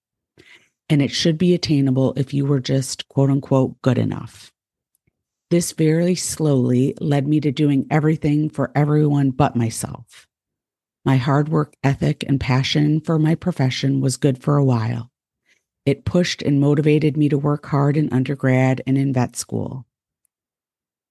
And 0.88 1.02
it 1.02 1.10
should 1.10 1.36
be 1.36 1.52
attainable 1.52 2.14
if 2.16 2.32
you 2.32 2.46
were 2.46 2.60
just 2.60 3.06
quote 3.08 3.28
unquote 3.28 3.82
good 3.82 3.98
enough. 3.98 4.50
This 5.50 5.72
very 5.72 6.14
slowly 6.14 6.94
led 6.98 7.28
me 7.28 7.40
to 7.40 7.52
doing 7.52 7.86
everything 7.90 8.48
for 8.48 8.72
everyone 8.74 9.32
but 9.32 9.54
myself. 9.54 10.26
My 11.04 11.18
hard 11.18 11.50
work 11.50 11.74
ethic 11.84 12.24
and 12.26 12.40
passion 12.40 13.02
for 13.02 13.18
my 13.18 13.34
profession 13.34 14.00
was 14.00 14.16
good 14.16 14.42
for 14.42 14.56
a 14.56 14.64
while. 14.64 15.10
It 15.86 16.04
pushed 16.04 16.40
and 16.40 16.60
motivated 16.60 17.16
me 17.16 17.28
to 17.28 17.38
work 17.38 17.66
hard 17.66 17.96
in 17.96 18.12
undergrad 18.12 18.80
and 18.86 18.96
in 18.96 19.12
vet 19.12 19.36
school. 19.36 19.86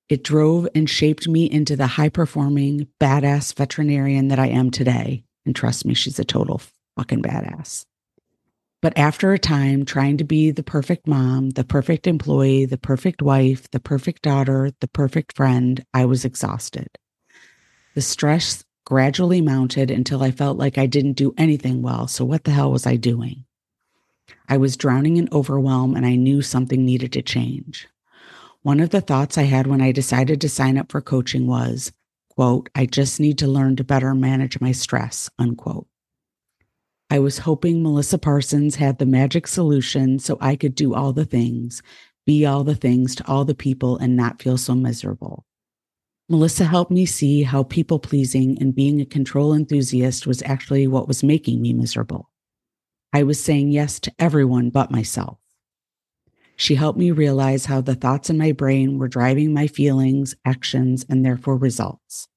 It 0.10 0.24
drove 0.24 0.68
and 0.76 0.90
shaped 0.90 1.28
me 1.28 1.50
into 1.50 1.76
the 1.76 1.88
high 1.88 2.10
performing, 2.10 2.88
badass 3.00 3.54
veterinarian 3.56 4.28
that 4.30 4.40
I 4.40 4.48
am 4.48 4.72
today. 4.72 5.24
And 5.46 5.56
trust 5.56 5.86
me, 5.86 5.94
she's 5.94 6.20
a 6.20 6.26
total 6.26 6.62
fucking 6.98 7.22
badass. 7.22 7.86
But 8.82 8.98
after 8.98 9.32
a 9.32 9.40
time 9.40 9.86
trying 9.86 10.18
to 10.18 10.26
be 10.26 10.52
the 10.52 10.64
perfect 10.64 11.08
mom, 11.08 11.52
the 11.52 11.64
perfect 11.64 12.06
employee, 12.06 12.66
the 12.66 12.78
perfect 12.78 13.22
wife, 13.22 13.70
the 13.72 13.80
perfect 13.80 14.24
daughter, 14.24 14.72
the 14.82 14.90
perfect 14.90 15.38
friend, 15.38 15.86
I 15.94 16.06
was 16.06 16.26
exhausted. 16.26 16.90
The 17.96 18.02
stress 18.02 18.66
gradually 18.86 19.40
mounted 19.40 19.90
until 19.90 20.22
I 20.22 20.32
felt 20.32 20.58
like 20.58 20.78
I 20.78 20.88
didn't 20.88 21.14
do 21.14 21.34
anything 21.38 21.82
well. 21.82 22.08
So, 22.08 22.26
what 22.26 22.44
the 22.44 22.52
hell 22.52 22.72
was 22.72 22.86
I 22.86 22.98
doing? 22.98 23.46
I 24.48 24.58
was 24.58 24.78
drowning 24.78 25.18
in 25.18 25.30
overwhelm 25.32 25.96
and 25.96 26.06
I 26.06 26.16
knew 26.16 26.42
something 26.42 26.86
needed 26.86 27.14
to 27.14 27.22
change. 27.22 27.88
One 28.62 28.80
of 28.80 28.92
the 28.92 29.02
thoughts 29.02 29.38
I 29.38 29.44
had 29.44 29.68
when 29.68 29.82
I 29.82 29.92
decided 29.92 30.40
to 30.42 30.50
sign 30.50 30.78
up 30.78 30.92
for 30.92 31.02
coaching 31.02 31.48
was, 31.48 31.92
quote, 32.30 32.70
I 32.76 32.86
just 32.86 33.20
need 33.20 33.38
to 33.40 33.48
learn 33.48 33.76
to 33.76 33.84
better 33.84 34.16
manage 34.16 34.62
my 34.62 34.72
stress, 34.72 35.30
unquote. 35.38 35.88
I 37.10 37.20
was 37.20 37.40
hoping 37.40 37.84
Melissa 37.84 38.18
Parsons 38.18 38.76
had 38.76 38.98
the 38.98 39.06
magic 39.06 39.48
solution 39.48 40.18
so 40.18 40.38
I 40.42 40.56
could 40.56 40.76
do 40.76 40.94
all 40.94 41.14
the 41.14 41.26
things, 41.26 41.84
be 42.26 42.46
all 42.46 42.64
the 42.64 42.76
things 42.76 43.16
to 43.16 43.28
all 43.28 43.46
the 43.46 43.54
people, 43.54 43.98
and 43.98 44.16
not 44.16 44.42
feel 44.42 44.58
so 44.58 44.74
miserable. 44.74 45.46
Melissa 46.30 46.66
helped 46.66 46.90
me 46.90 47.06
see 47.06 47.44
how 47.44 47.64
people 47.64 48.00
pleasing 48.00 48.58
and 48.60 48.74
being 48.74 49.02
a 49.02 49.06
control 49.06 49.54
enthusiast 49.54 50.26
was 50.26 50.42
actually 50.44 50.88
what 50.88 51.08
was 51.08 51.22
making 51.22 51.62
me 51.62 51.74
miserable. 51.74 52.30
I 53.16 53.22
was 53.22 53.40
saying 53.40 53.70
yes 53.70 54.00
to 54.02 54.14
everyone 54.18 54.72
but 54.72 54.90
myself. 54.90 55.38
She 56.56 56.74
helped 56.74 56.98
me 56.98 57.12
realize 57.12 57.66
how 57.66 57.80
the 57.80 57.94
thoughts 57.94 58.32
in 58.32 58.40
my 58.40 58.54
brain 58.54 58.98
were 58.98 59.08
driving 59.08 59.54
my 59.54 59.68
feelings, 59.68 60.36
actions, 60.46 61.06
and 61.08 61.24
therefore 61.24 61.58
results. 61.58 62.28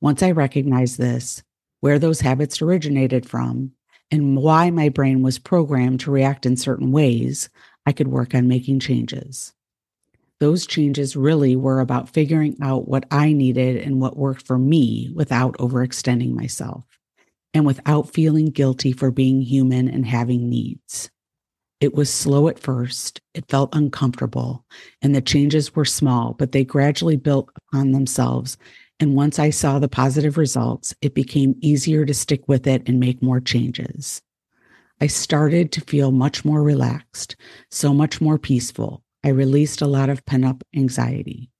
Once 0.00 0.22
I 0.22 0.30
recognized 0.30 0.96
this, 0.96 1.42
where 1.80 1.98
those 1.98 2.22
habits 2.22 2.62
originated 2.62 3.28
from, 3.28 3.72
and 4.10 4.36
why 4.38 4.70
my 4.70 4.88
brain 4.88 5.22
was 5.22 5.38
programmed 5.38 6.00
to 6.00 6.10
react 6.10 6.46
in 6.46 6.56
certain 6.56 6.92
ways, 6.92 7.50
I 7.84 7.92
could 7.92 8.08
work 8.08 8.34
on 8.34 8.48
making 8.48 8.80
changes. 8.80 9.52
Those 10.40 10.66
changes 10.66 11.14
really 11.14 11.56
were 11.56 11.80
about 11.80 12.08
figuring 12.08 12.56
out 12.62 12.88
what 12.88 13.04
I 13.10 13.34
needed 13.34 13.76
and 13.76 14.00
what 14.00 14.16
worked 14.16 14.46
for 14.46 14.58
me 14.58 15.12
without 15.14 15.58
overextending 15.58 16.32
myself 16.34 16.91
and 17.54 17.66
without 17.66 18.12
feeling 18.12 18.46
guilty 18.46 18.92
for 18.92 19.10
being 19.10 19.42
human 19.42 19.88
and 19.88 20.06
having 20.06 20.48
needs. 20.48 21.10
It 21.80 21.94
was 21.94 22.08
slow 22.08 22.48
at 22.48 22.60
first, 22.60 23.20
it 23.34 23.48
felt 23.48 23.74
uncomfortable, 23.74 24.64
and 25.02 25.14
the 25.14 25.20
changes 25.20 25.74
were 25.74 25.84
small, 25.84 26.34
but 26.34 26.52
they 26.52 26.64
gradually 26.64 27.16
built 27.16 27.50
upon 27.56 27.92
themselves. 27.92 28.56
And 29.00 29.16
once 29.16 29.38
I 29.38 29.50
saw 29.50 29.78
the 29.78 29.88
positive 29.88 30.38
results, 30.38 30.94
it 31.02 31.14
became 31.14 31.56
easier 31.60 32.06
to 32.06 32.14
stick 32.14 32.46
with 32.46 32.68
it 32.68 32.82
and 32.86 33.00
make 33.00 33.20
more 33.20 33.40
changes. 33.40 34.22
I 35.00 35.08
started 35.08 35.72
to 35.72 35.80
feel 35.80 36.12
much 36.12 36.44
more 36.44 36.62
relaxed, 36.62 37.34
so 37.70 37.92
much 37.92 38.20
more 38.20 38.38
peaceful. 38.38 39.02
I 39.24 39.30
released 39.30 39.82
a 39.82 39.88
lot 39.88 40.08
of 40.08 40.24
pent 40.24 40.44
up 40.44 40.62
anxiety. 40.74 41.51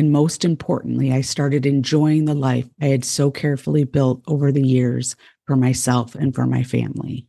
And 0.00 0.12
most 0.12 0.46
importantly, 0.46 1.12
I 1.12 1.20
started 1.20 1.66
enjoying 1.66 2.24
the 2.24 2.32
life 2.32 2.64
I 2.80 2.86
had 2.86 3.04
so 3.04 3.30
carefully 3.30 3.84
built 3.84 4.22
over 4.26 4.50
the 4.50 4.66
years 4.66 5.14
for 5.46 5.56
myself 5.56 6.14
and 6.14 6.34
for 6.34 6.46
my 6.46 6.62
family. 6.62 7.26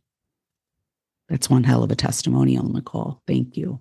That's 1.28 1.50
one 1.50 1.64
hell 1.64 1.82
of 1.82 1.90
a 1.90 1.94
testimonial, 1.94 2.66
Nicole. 2.66 3.20
Thank 3.26 3.58
you. 3.58 3.80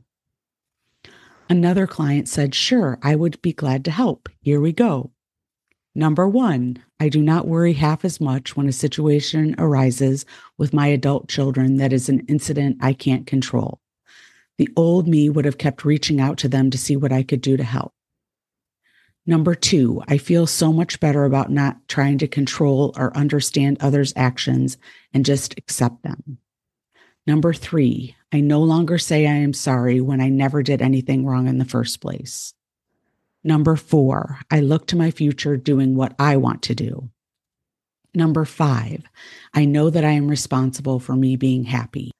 Another 1.49 1.87
client 1.87 2.27
said, 2.27 2.53
Sure, 2.53 2.99
I 3.01 3.15
would 3.15 3.41
be 3.41 3.53
glad 3.53 3.85
to 3.85 3.91
help. 3.91 4.27
Here 4.41 4.59
we 4.59 4.73
go. 4.73 5.11
Number 5.95 6.27
one, 6.27 6.83
I 6.99 7.07
do 7.07 7.21
not 7.21 7.47
worry 7.47 7.71
half 7.71 8.03
as 8.03 8.19
much 8.19 8.57
when 8.57 8.67
a 8.67 8.73
situation 8.73 9.55
arises 9.57 10.25
with 10.57 10.73
my 10.73 10.87
adult 10.87 11.29
children 11.29 11.77
that 11.77 11.93
is 11.93 12.09
an 12.09 12.25
incident 12.27 12.75
I 12.81 12.91
can't 12.91 13.25
control. 13.25 13.79
The 14.57 14.67
old 14.75 15.07
me 15.07 15.29
would 15.29 15.45
have 15.45 15.57
kept 15.57 15.85
reaching 15.85 16.19
out 16.19 16.37
to 16.39 16.49
them 16.49 16.69
to 16.71 16.77
see 16.77 16.97
what 16.97 17.13
I 17.13 17.23
could 17.23 17.39
do 17.39 17.55
to 17.55 17.63
help. 17.63 17.93
Number 19.25 19.53
two, 19.53 20.01
I 20.07 20.17
feel 20.17 20.47
so 20.47 20.73
much 20.73 20.99
better 20.99 21.25
about 21.25 21.51
not 21.51 21.87
trying 21.87 22.17
to 22.19 22.27
control 22.27 22.93
or 22.97 23.15
understand 23.15 23.77
others' 23.79 24.13
actions 24.15 24.77
and 25.13 25.25
just 25.25 25.57
accept 25.57 26.01
them. 26.01 26.39
Number 27.27 27.53
three, 27.53 28.15
I 28.31 28.39
no 28.39 28.61
longer 28.61 28.97
say 28.97 29.27
I 29.27 29.33
am 29.33 29.53
sorry 29.53 30.01
when 30.01 30.21
I 30.21 30.29
never 30.29 30.63
did 30.63 30.81
anything 30.81 31.25
wrong 31.25 31.47
in 31.47 31.59
the 31.59 31.65
first 31.65 32.01
place. 32.01 32.53
Number 33.43 33.75
four, 33.75 34.39
I 34.49 34.59
look 34.59 34.87
to 34.87 34.95
my 34.95 35.11
future 35.11 35.55
doing 35.55 35.95
what 35.95 36.15
I 36.17 36.37
want 36.37 36.63
to 36.63 36.75
do. 36.75 37.09
Number 38.13 38.43
five, 38.43 39.03
I 39.53 39.65
know 39.65 39.89
that 39.89 40.03
I 40.03 40.11
am 40.11 40.27
responsible 40.27 40.99
for 40.99 41.15
me 41.15 41.35
being 41.35 41.63
happy. 41.63 42.11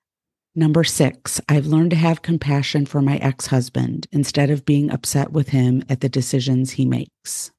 Number 0.53 0.83
six, 0.83 1.39
I've 1.47 1.65
learned 1.65 1.91
to 1.91 1.95
have 1.95 2.21
compassion 2.21 2.85
for 2.85 3.01
my 3.01 3.15
ex 3.17 3.47
husband 3.47 4.07
instead 4.11 4.49
of 4.49 4.65
being 4.65 4.91
upset 4.91 5.31
with 5.31 5.49
him 5.49 5.81
at 5.87 6.01
the 6.01 6.09
decisions 6.09 6.71
he 6.71 6.85
makes. 6.85 7.51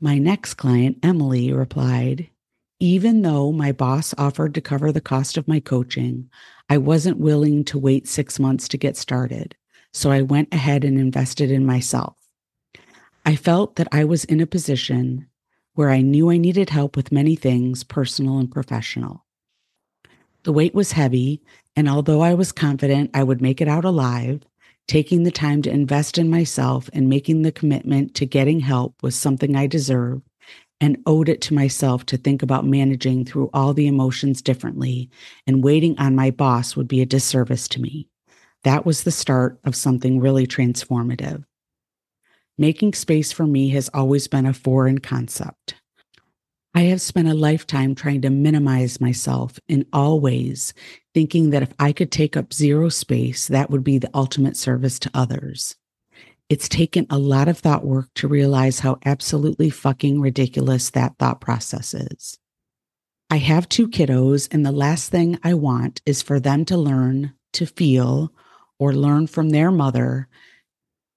My 0.00 0.18
next 0.18 0.54
client, 0.54 0.98
Emily, 1.02 1.52
replied, 1.52 2.30
Even 2.78 3.22
though 3.22 3.50
my 3.50 3.72
boss 3.72 4.14
offered 4.16 4.54
to 4.54 4.60
cover 4.60 4.92
the 4.92 5.00
cost 5.00 5.36
of 5.36 5.48
my 5.48 5.58
coaching, 5.58 6.30
I 6.70 6.78
wasn't 6.78 7.18
willing 7.18 7.64
to 7.64 7.78
wait 7.78 8.06
six 8.06 8.38
months 8.38 8.68
to 8.68 8.78
get 8.78 8.96
started. 8.96 9.56
So 9.92 10.12
I 10.12 10.22
went 10.22 10.54
ahead 10.54 10.84
and 10.84 10.98
invested 10.98 11.50
in 11.50 11.66
myself. 11.66 12.14
I 13.26 13.34
felt 13.34 13.74
that 13.76 13.88
I 13.90 14.04
was 14.04 14.24
in 14.24 14.40
a 14.40 14.46
position 14.46 15.26
where 15.74 15.90
I 15.90 16.00
knew 16.00 16.30
I 16.30 16.36
needed 16.36 16.70
help 16.70 16.96
with 16.96 17.10
many 17.10 17.34
things, 17.34 17.82
personal 17.82 18.38
and 18.38 18.50
professional. 18.50 19.24
The 20.44 20.52
weight 20.52 20.74
was 20.74 20.92
heavy, 20.92 21.42
and 21.76 21.88
although 21.88 22.20
I 22.20 22.34
was 22.34 22.52
confident 22.52 23.10
I 23.14 23.22
would 23.22 23.40
make 23.40 23.60
it 23.60 23.68
out 23.68 23.84
alive, 23.84 24.42
taking 24.88 25.22
the 25.22 25.30
time 25.30 25.62
to 25.62 25.70
invest 25.70 26.18
in 26.18 26.28
myself 26.28 26.90
and 26.92 27.08
making 27.08 27.42
the 27.42 27.52
commitment 27.52 28.14
to 28.16 28.26
getting 28.26 28.60
help 28.60 29.02
was 29.02 29.14
something 29.14 29.56
I 29.56 29.66
deserved 29.66 30.22
and 30.80 31.00
owed 31.06 31.28
it 31.28 31.40
to 31.40 31.54
myself 31.54 32.04
to 32.06 32.16
think 32.16 32.42
about 32.42 32.66
managing 32.66 33.24
through 33.24 33.48
all 33.54 33.72
the 33.72 33.86
emotions 33.86 34.42
differently, 34.42 35.08
and 35.46 35.62
waiting 35.62 35.96
on 35.96 36.16
my 36.16 36.28
boss 36.30 36.74
would 36.74 36.88
be 36.88 37.00
a 37.00 37.06
disservice 37.06 37.68
to 37.68 37.80
me. 37.80 38.08
That 38.64 38.84
was 38.84 39.04
the 39.04 39.12
start 39.12 39.60
of 39.62 39.76
something 39.76 40.18
really 40.18 40.46
transformative. 40.46 41.44
Making 42.58 42.94
space 42.94 43.30
for 43.30 43.46
me 43.46 43.68
has 43.70 43.90
always 43.94 44.26
been 44.26 44.44
a 44.44 44.52
foreign 44.52 44.98
concept. 44.98 45.74
I 46.74 46.82
have 46.84 47.02
spent 47.02 47.28
a 47.28 47.34
lifetime 47.34 47.94
trying 47.94 48.22
to 48.22 48.30
minimize 48.30 49.00
myself 49.00 49.58
in 49.68 49.84
all 49.92 50.20
ways, 50.20 50.72
thinking 51.12 51.50
that 51.50 51.62
if 51.62 51.72
I 51.78 51.92
could 51.92 52.10
take 52.10 52.34
up 52.34 52.54
zero 52.54 52.88
space, 52.88 53.46
that 53.48 53.68
would 53.68 53.84
be 53.84 53.98
the 53.98 54.10
ultimate 54.14 54.56
service 54.56 54.98
to 55.00 55.10
others. 55.12 55.76
It's 56.48 56.70
taken 56.70 57.06
a 57.10 57.18
lot 57.18 57.48
of 57.48 57.58
thought 57.58 57.84
work 57.84 58.08
to 58.14 58.28
realize 58.28 58.80
how 58.80 58.98
absolutely 59.04 59.68
fucking 59.68 60.20
ridiculous 60.20 60.88
that 60.90 61.16
thought 61.18 61.42
process 61.42 61.92
is. 61.92 62.38
I 63.28 63.36
have 63.36 63.68
two 63.68 63.88
kiddos, 63.88 64.48
and 64.50 64.64
the 64.64 64.72
last 64.72 65.10
thing 65.10 65.38
I 65.42 65.54
want 65.54 66.00
is 66.06 66.22
for 66.22 66.40
them 66.40 66.64
to 66.66 66.76
learn 66.78 67.34
to 67.54 67.66
feel 67.66 68.32
or 68.78 68.94
learn 68.94 69.26
from 69.26 69.50
their 69.50 69.70
mother 69.70 70.28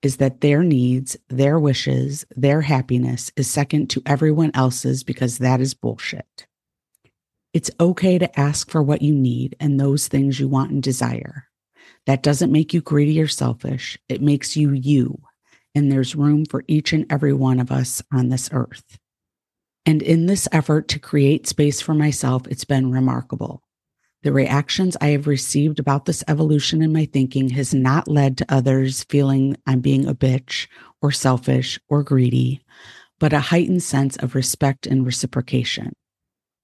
is 0.06 0.18
that 0.18 0.42
their 0.42 0.62
needs, 0.64 1.18
their 1.30 1.60
wishes, 1.60 2.26
their 2.36 2.62
happiness 2.62 3.32
is 3.36 3.50
second 3.50 3.90
to 3.90 4.04
everyone 4.06 4.52
else's 4.54 5.04
because 5.04 5.40
that 5.40 5.60
is 5.60 5.74
bullshit. 5.74 6.46
It's 7.54 7.72
okay 7.80 8.20
to 8.20 8.40
ask 8.40 8.70
for 8.70 8.84
what 8.84 9.02
you 9.02 9.16
need 9.16 9.56
and 9.60 9.80
those 9.80 10.08
things 10.08 10.40
you 10.40 10.48
want 10.48 10.70
and 10.70 10.84
desire. 10.84 11.48
That 12.06 12.22
doesn't 12.22 12.52
make 12.52 12.72
you 12.72 12.82
greedy 12.82 13.20
or 13.20 13.28
selfish. 13.28 13.98
It 14.08 14.22
makes 14.22 14.56
you 14.56 14.74
you. 14.74 15.20
And 15.74 15.92
there's 15.92 16.16
room 16.16 16.46
for 16.46 16.64
each 16.68 16.94
and 16.94 17.08
every 17.10 17.34
one 17.34 17.60
of 17.60 17.72
us 17.72 18.04
on 18.14 18.30
this 18.30 18.48
earth. 18.54 19.00
And 19.88 20.04
in 20.04 20.28
this 20.28 20.48
effort 20.52 20.88
to 20.90 21.00
create 21.00 21.48
space 21.48 21.82
for 21.82 21.96
myself, 21.96 22.46
it's 22.48 22.66
been 22.66 22.92
remarkable. 22.92 23.64
The 24.26 24.34
reactions 24.34 24.98
I 25.00 25.10
have 25.10 25.28
received 25.28 25.78
about 25.78 26.06
this 26.06 26.24
evolution 26.28 26.82
in 26.82 26.92
my 26.92 27.06
thinking 27.06 27.50
has 27.50 27.76
not 27.76 28.08
led 28.08 28.40
to 28.40 28.52
others 28.52 29.04
feeling 29.04 29.56
I'm 29.68 29.82
being 29.82 30.08
a 30.08 30.16
bitch 30.16 30.66
or 31.00 31.12
selfish 31.12 31.80
or 31.90 32.02
greedy, 32.02 32.66
but 33.20 33.34
a 33.34 33.40
heightened 33.40 33.84
sense 33.84 34.18
of 34.18 34.34
respect 34.34 34.88
and 34.88 35.06
reciprocation. 35.06 35.94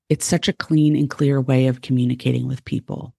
It's 0.10 0.26
such 0.26 0.48
a 0.48 0.54
clean 0.54 0.96
and 0.96 1.08
clear 1.08 1.40
way 1.40 1.68
of 1.68 1.82
communicating 1.82 2.48
with 2.48 2.66
people. 2.66 3.14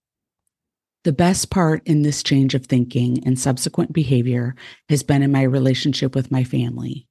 The 1.04 1.12
best 1.12 1.48
part 1.48 1.87
in 1.87 2.02
this 2.02 2.24
change 2.24 2.57
of 2.57 2.66
thinking 2.66 3.24
and 3.24 3.38
subsequent 3.38 3.92
behavior 3.92 4.57
has 4.88 5.05
been 5.05 5.22
in 5.22 5.31
my 5.31 5.42
relationship 5.42 6.16
with 6.16 6.33
my 6.33 6.42
family, 6.42 7.07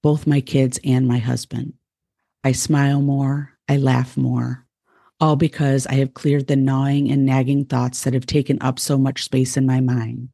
both 0.00 0.28
my 0.28 0.40
kids 0.40 0.78
and 0.84 1.08
my 1.08 1.18
husband. 1.18 1.72
I 2.44 2.52
smile 2.52 3.00
more, 3.00 3.54
I 3.68 3.78
laugh 3.78 4.16
more, 4.16 4.67
all 5.20 5.36
because 5.36 5.86
I 5.86 5.94
have 5.94 6.14
cleared 6.14 6.46
the 6.46 6.56
gnawing 6.56 7.10
and 7.10 7.26
nagging 7.26 7.64
thoughts 7.64 8.04
that 8.04 8.14
have 8.14 8.26
taken 8.26 8.58
up 8.60 8.78
so 8.78 8.96
much 8.96 9.24
space 9.24 9.56
in 9.56 9.66
my 9.66 9.80
mind. 9.80 10.28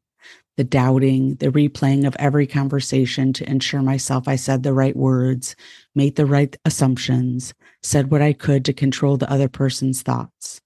The 0.57 0.63
doubting, 0.63 1.35
the 1.35 1.47
replaying 1.47 2.07
of 2.07 2.15
every 2.17 2.47
conversation 2.47 3.33
to 3.33 3.49
ensure 3.49 3.81
myself 3.81 4.27
I 4.27 4.37
said 4.37 4.63
the 4.63 4.73
right 4.73 4.95
words, 4.95 5.55
made 5.95 6.15
the 6.15 6.25
right 6.25 6.55
assumptions, 6.63 7.53
said 7.83 8.09
what 8.09 8.21
I 8.21 8.31
could 8.31 8.63
to 8.65 8.73
control 8.73 9.17
the 9.17 9.29
other 9.29 9.49
person's 9.49 10.01
thoughts. 10.01 10.61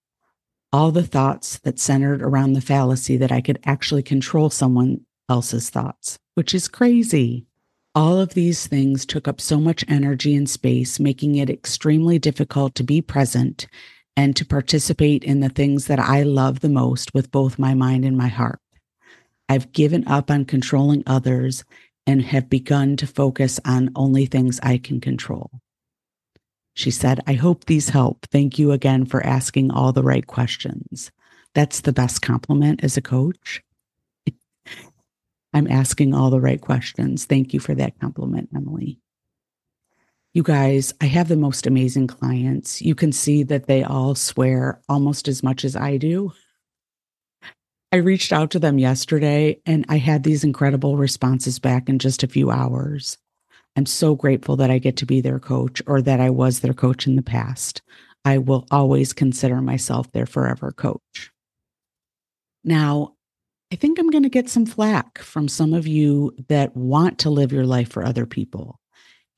All 0.71 0.91
the 0.91 1.03
thoughts 1.03 1.57
that 1.59 1.79
centered 1.79 2.21
around 2.21 2.53
the 2.53 2.61
fallacy 2.61 3.17
that 3.17 3.31
I 3.31 3.41
could 3.41 3.59
actually 3.65 4.03
control 4.03 4.51
someone 4.51 5.01
else's 5.27 5.71
thoughts, 5.71 6.19
which 6.35 6.53
is 6.53 6.67
crazy. 6.67 7.47
All 7.95 8.19
of 8.19 8.35
these 8.35 8.67
things 8.67 9.07
took 9.07 9.27
up 9.27 9.41
so 9.41 9.59
much 9.59 9.83
energy 9.87 10.35
and 10.35 10.47
space, 10.47 10.99
making 10.99 11.35
it 11.35 11.49
extremely 11.49 12.19
difficult 12.19 12.75
to 12.75 12.83
be 12.83 13.01
present 13.01 13.65
and 14.19 14.35
to 14.35 14.45
participate 14.45 15.23
in 15.23 15.39
the 15.39 15.47
things 15.47 15.87
that 15.87 15.97
I 15.97 16.23
love 16.23 16.59
the 16.59 16.67
most 16.67 17.13
with 17.13 17.31
both 17.31 17.57
my 17.57 17.73
mind 17.73 18.03
and 18.03 18.17
my 18.17 18.27
heart. 18.27 18.59
I've 19.47 19.71
given 19.71 20.05
up 20.09 20.29
on 20.29 20.43
controlling 20.43 21.03
others 21.07 21.63
and 22.05 22.21
have 22.23 22.49
begun 22.49 22.97
to 22.97 23.07
focus 23.07 23.61
on 23.63 23.91
only 23.95 24.25
things 24.25 24.59
I 24.61 24.77
can 24.77 24.99
control. 24.99 25.61
She 26.73 26.91
said, 26.91 27.21
I 27.27 27.33
hope 27.35 27.63
these 27.63 27.87
help. 27.87 28.25
Thank 28.29 28.59
you 28.59 28.73
again 28.73 29.05
for 29.05 29.25
asking 29.25 29.71
all 29.71 29.93
the 29.93 30.03
right 30.03 30.27
questions. 30.27 31.11
That's 31.55 31.79
the 31.79 31.93
best 31.93 32.21
compliment 32.21 32.83
as 32.83 32.97
a 32.97 33.01
coach. 33.01 33.63
I'm 35.53 35.71
asking 35.71 36.13
all 36.13 36.29
the 36.29 36.41
right 36.41 36.59
questions. 36.59 37.23
Thank 37.23 37.53
you 37.53 37.61
for 37.61 37.73
that 37.73 37.97
compliment, 38.01 38.49
Emily. 38.53 38.99
You 40.33 40.43
guys, 40.43 40.93
I 41.01 41.05
have 41.05 41.27
the 41.27 41.35
most 41.35 41.65
amazing 41.65 42.05
clients. 42.05 42.83
You 42.83 42.93
can 42.93 43.11
see 43.11 43.41
that 43.43 43.65
they 43.65 43.83
all 43.83 44.13
swear 44.13 44.79
almost 44.87 45.27
as 45.27 45.41
much 45.41 45.65
as 45.65 45.75
I 45.75 45.97
do. 45.97 46.33
I 47.91 47.97
reached 47.97 48.31
out 48.31 48.51
to 48.51 48.59
them 48.59 48.77
yesterday 48.77 49.59
and 49.65 49.85
I 49.89 49.97
had 49.97 50.21
these 50.21 50.43
incredible 50.43 50.97
responses 50.97 51.57
back 51.57 51.89
in 51.89 51.97
just 51.97 52.21
a 52.21 52.27
few 52.27 52.51
hours. 52.51 53.17
I'm 53.75 53.87
so 53.87 54.13
grateful 54.13 54.55
that 54.57 54.69
I 54.69 54.77
get 54.77 54.97
to 54.97 55.07
be 55.07 55.19
their 55.19 55.39
coach 55.39 55.81
or 55.87 55.99
that 56.03 56.19
I 56.19 56.29
was 56.29 56.59
their 56.59 56.75
coach 56.75 57.07
in 57.07 57.15
the 57.15 57.23
past. 57.23 57.81
I 58.23 58.37
will 58.37 58.67
always 58.69 59.13
consider 59.13 59.61
myself 59.61 60.11
their 60.11 60.27
forever 60.27 60.71
coach. 60.71 61.31
Now, 62.63 63.15
I 63.71 63.75
think 63.75 63.97
I'm 63.97 64.11
going 64.11 64.23
to 64.23 64.29
get 64.29 64.49
some 64.49 64.67
flack 64.67 65.17
from 65.17 65.47
some 65.47 65.73
of 65.73 65.87
you 65.87 66.35
that 66.49 66.75
want 66.75 67.17
to 67.19 67.31
live 67.31 67.51
your 67.51 67.65
life 67.65 67.89
for 67.89 68.05
other 68.05 68.27
people 68.27 68.78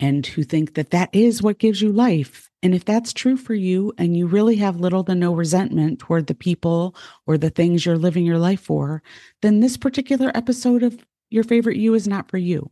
and 0.01 0.25
who 0.25 0.43
think 0.43 0.73
that 0.73 0.89
that 0.89 1.09
is 1.13 1.43
what 1.43 1.59
gives 1.59 1.81
you 1.81 1.91
life. 1.91 2.49
And 2.63 2.73
if 2.73 2.83
that's 2.83 3.13
true 3.13 3.37
for 3.37 3.53
you 3.53 3.93
and 3.97 4.17
you 4.17 4.25
really 4.25 4.55
have 4.57 4.79
little 4.79 5.03
to 5.05 5.15
no 5.15 5.33
resentment 5.33 5.99
toward 5.99 6.27
the 6.27 6.33
people 6.33 6.95
or 7.27 7.37
the 7.37 7.51
things 7.51 7.85
you're 7.85 7.97
living 7.97 8.25
your 8.25 8.39
life 8.39 8.61
for, 8.61 9.03
then 9.41 9.59
this 9.59 9.77
particular 9.77 10.31
episode 10.35 10.81
of 10.81 11.05
Your 11.29 11.43
Favorite 11.43 11.77
You 11.77 11.93
is 11.93 12.07
not 12.07 12.29
for 12.29 12.37
you. 12.37 12.71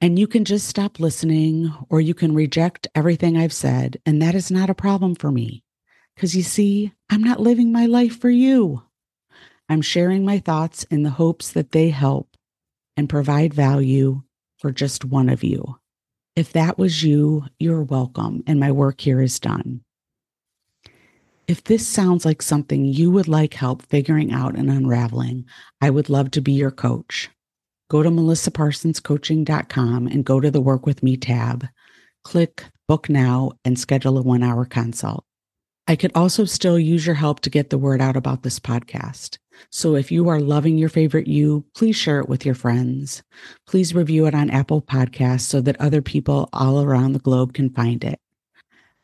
And 0.00 0.18
you 0.18 0.26
can 0.26 0.44
just 0.44 0.68
stop 0.68 0.98
listening 0.98 1.72
or 1.90 2.00
you 2.00 2.14
can 2.14 2.34
reject 2.34 2.88
everything 2.94 3.36
I've 3.36 3.52
said. 3.52 4.00
And 4.06 4.22
that 4.22 4.34
is 4.34 4.50
not 4.50 4.70
a 4.70 4.74
problem 4.74 5.14
for 5.14 5.30
me. 5.30 5.64
Because 6.14 6.34
you 6.34 6.42
see, 6.42 6.92
I'm 7.10 7.22
not 7.22 7.40
living 7.40 7.72
my 7.72 7.86
life 7.86 8.18
for 8.18 8.30
you. 8.30 8.82
I'm 9.68 9.82
sharing 9.82 10.24
my 10.24 10.38
thoughts 10.38 10.84
in 10.84 11.02
the 11.02 11.10
hopes 11.10 11.52
that 11.52 11.72
they 11.72 11.90
help 11.90 12.36
and 12.96 13.08
provide 13.08 13.52
value 13.52 14.22
for 14.56 14.72
just 14.72 15.04
one 15.04 15.28
of 15.28 15.44
you. 15.44 15.78
If 16.38 16.52
that 16.52 16.78
was 16.78 17.02
you, 17.02 17.46
you're 17.58 17.82
welcome, 17.82 18.44
and 18.46 18.60
my 18.60 18.70
work 18.70 19.00
here 19.00 19.20
is 19.20 19.40
done. 19.40 19.80
If 21.48 21.64
this 21.64 21.84
sounds 21.84 22.24
like 22.24 22.42
something 22.42 22.84
you 22.84 23.10
would 23.10 23.26
like 23.26 23.54
help 23.54 23.82
figuring 23.82 24.32
out 24.32 24.54
and 24.54 24.70
unraveling, 24.70 25.46
I 25.80 25.90
would 25.90 26.08
love 26.08 26.30
to 26.30 26.40
be 26.40 26.52
your 26.52 26.70
coach. 26.70 27.28
Go 27.90 28.04
to 28.04 28.10
melissaparsonscoaching.com 28.10 30.06
and 30.06 30.24
go 30.24 30.38
to 30.38 30.48
the 30.48 30.60
Work 30.60 30.86
With 30.86 31.02
Me 31.02 31.16
tab. 31.16 31.66
Click 32.22 32.66
Book 32.86 33.08
Now 33.08 33.50
and 33.64 33.76
schedule 33.76 34.16
a 34.16 34.22
one 34.22 34.44
hour 34.44 34.64
consult. 34.64 35.24
I 35.88 35.96
could 35.96 36.12
also 36.14 36.44
still 36.44 36.78
use 36.78 37.06
your 37.06 37.14
help 37.14 37.40
to 37.40 37.50
get 37.50 37.70
the 37.70 37.78
word 37.78 38.02
out 38.02 38.14
about 38.14 38.42
this 38.42 38.60
podcast. 38.60 39.38
So 39.70 39.96
if 39.96 40.12
you 40.12 40.28
are 40.28 40.38
loving 40.38 40.76
your 40.76 40.90
favorite 40.90 41.26
you, 41.26 41.64
please 41.74 41.96
share 41.96 42.20
it 42.20 42.28
with 42.28 42.44
your 42.44 42.54
friends. 42.54 43.22
Please 43.66 43.94
review 43.94 44.26
it 44.26 44.34
on 44.34 44.50
Apple 44.50 44.82
Podcasts 44.82 45.40
so 45.40 45.62
that 45.62 45.80
other 45.80 46.02
people 46.02 46.50
all 46.52 46.82
around 46.82 47.14
the 47.14 47.18
globe 47.18 47.54
can 47.54 47.70
find 47.70 48.04
it. 48.04 48.20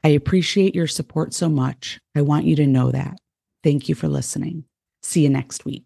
I 0.05 0.09
appreciate 0.09 0.75
your 0.75 0.87
support 0.87 1.33
so 1.33 1.49
much. 1.49 1.99
I 2.14 2.20
want 2.20 2.44
you 2.44 2.55
to 2.57 2.66
know 2.66 2.90
that. 2.90 3.16
Thank 3.62 3.88
you 3.88 3.94
for 3.94 4.07
listening. 4.07 4.64
See 5.03 5.23
you 5.23 5.31
next 5.31 5.64
week. 5.64 5.85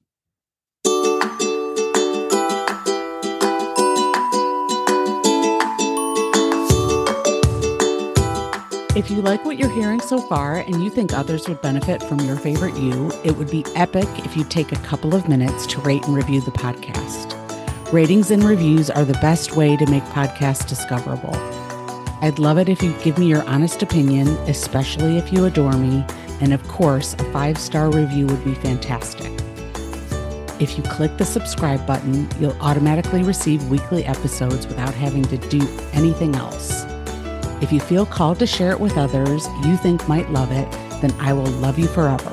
If 8.98 9.12
you 9.12 9.22
like 9.22 9.44
what 9.44 9.60
you're 9.60 9.70
hearing 9.70 10.00
so 10.00 10.18
far 10.18 10.56
and 10.56 10.82
you 10.82 10.90
think 10.90 11.12
others 11.12 11.48
would 11.48 11.62
benefit 11.62 12.02
from 12.02 12.18
your 12.18 12.34
favorite 12.34 12.74
you, 12.74 13.12
it 13.22 13.30
would 13.36 13.48
be 13.48 13.64
epic 13.76 14.08
if 14.24 14.36
you 14.36 14.42
take 14.42 14.72
a 14.72 14.78
couple 14.80 15.14
of 15.14 15.28
minutes 15.28 15.68
to 15.68 15.80
rate 15.82 16.04
and 16.06 16.16
review 16.16 16.40
the 16.40 16.50
podcast. 16.50 17.32
Ratings 17.92 18.32
and 18.32 18.42
reviews 18.42 18.90
are 18.90 19.04
the 19.04 19.16
best 19.20 19.54
way 19.54 19.76
to 19.76 19.86
make 19.88 20.02
podcasts 20.06 20.68
discoverable. 20.68 21.30
I'd 22.22 22.40
love 22.40 22.58
it 22.58 22.68
if 22.68 22.82
you 22.82 22.92
give 23.04 23.18
me 23.18 23.28
your 23.28 23.44
honest 23.44 23.84
opinion, 23.84 24.26
especially 24.48 25.16
if 25.16 25.32
you 25.32 25.44
adore 25.44 25.74
me, 25.74 26.04
and 26.40 26.52
of 26.52 26.66
course, 26.66 27.14
a 27.14 27.32
five 27.32 27.56
star 27.56 27.92
review 27.92 28.26
would 28.26 28.44
be 28.44 28.54
fantastic. 28.54 29.30
If 30.60 30.76
you 30.76 30.82
click 30.82 31.16
the 31.18 31.24
subscribe 31.24 31.86
button, 31.86 32.28
you'll 32.40 32.60
automatically 32.60 33.22
receive 33.22 33.70
weekly 33.70 34.04
episodes 34.06 34.66
without 34.66 34.92
having 34.92 35.22
to 35.26 35.36
do 35.36 35.60
anything 35.92 36.34
else. 36.34 36.87
If 37.60 37.72
you 37.72 37.80
feel 37.80 38.06
called 38.06 38.38
to 38.38 38.46
share 38.46 38.70
it 38.70 38.78
with 38.78 38.96
others 38.96 39.48
you 39.64 39.76
think 39.76 40.08
might 40.08 40.30
love 40.30 40.52
it, 40.52 40.70
then 41.00 41.12
I 41.18 41.32
will 41.32 41.46
love 41.46 41.78
you 41.78 41.88
forever. 41.88 42.32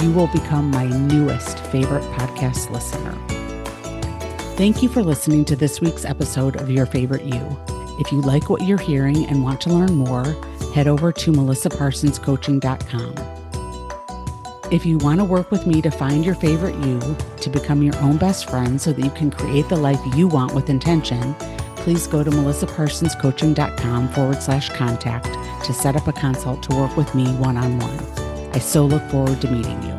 You 0.00 0.12
will 0.12 0.26
become 0.28 0.70
my 0.70 0.86
newest 0.86 1.58
favorite 1.66 2.04
podcast 2.12 2.70
listener. 2.70 3.16
Thank 4.56 4.82
you 4.82 4.88
for 4.88 5.02
listening 5.02 5.44
to 5.46 5.56
this 5.56 5.80
week's 5.80 6.04
episode 6.04 6.56
of 6.56 6.70
Your 6.70 6.86
Favorite 6.86 7.24
You. 7.24 7.58
If 8.00 8.10
you 8.10 8.20
like 8.20 8.50
what 8.50 8.62
you're 8.62 8.76
hearing 8.78 9.26
and 9.26 9.42
want 9.42 9.60
to 9.62 9.70
learn 9.70 9.94
more, 9.94 10.24
head 10.74 10.88
over 10.88 11.12
to 11.12 11.32
melissaparsonscoaching.com. 11.32 13.14
If 14.72 14.84
you 14.84 14.98
want 14.98 15.20
to 15.20 15.24
work 15.24 15.52
with 15.52 15.66
me 15.66 15.80
to 15.80 15.90
find 15.90 16.24
your 16.24 16.34
favorite 16.34 16.74
you, 16.84 17.00
to 17.40 17.50
become 17.50 17.82
your 17.82 17.96
own 17.98 18.16
best 18.16 18.50
friend 18.50 18.80
so 18.80 18.92
that 18.92 19.04
you 19.04 19.12
can 19.12 19.30
create 19.30 19.68
the 19.68 19.76
life 19.76 20.00
you 20.16 20.26
want 20.26 20.54
with 20.54 20.68
intention, 20.68 21.36
please 21.86 22.08
go 22.08 22.24
to 22.24 22.32
melissaparsonscoaching.com 22.32 24.08
forward 24.08 24.42
slash 24.42 24.70
contact 24.70 25.26
to 25.64 25.72
set 25.72 25.94
up 25.94 26.08
a 26.08 26.12
consult 26.12 26.60
to 26.60 26.74
work 26.74 26.96
with 26.96 27.14
me 27.14 27.32
one 27.34 27.56
on 27.56 27.78
one. 27.78 27.96
I 28.52 28.58
so 28.58 28.84
look 28.84 29.08
forward 29.08 29.40
to 29.42 29.48
meeting 29.48 29.80
you. 29.84 29.95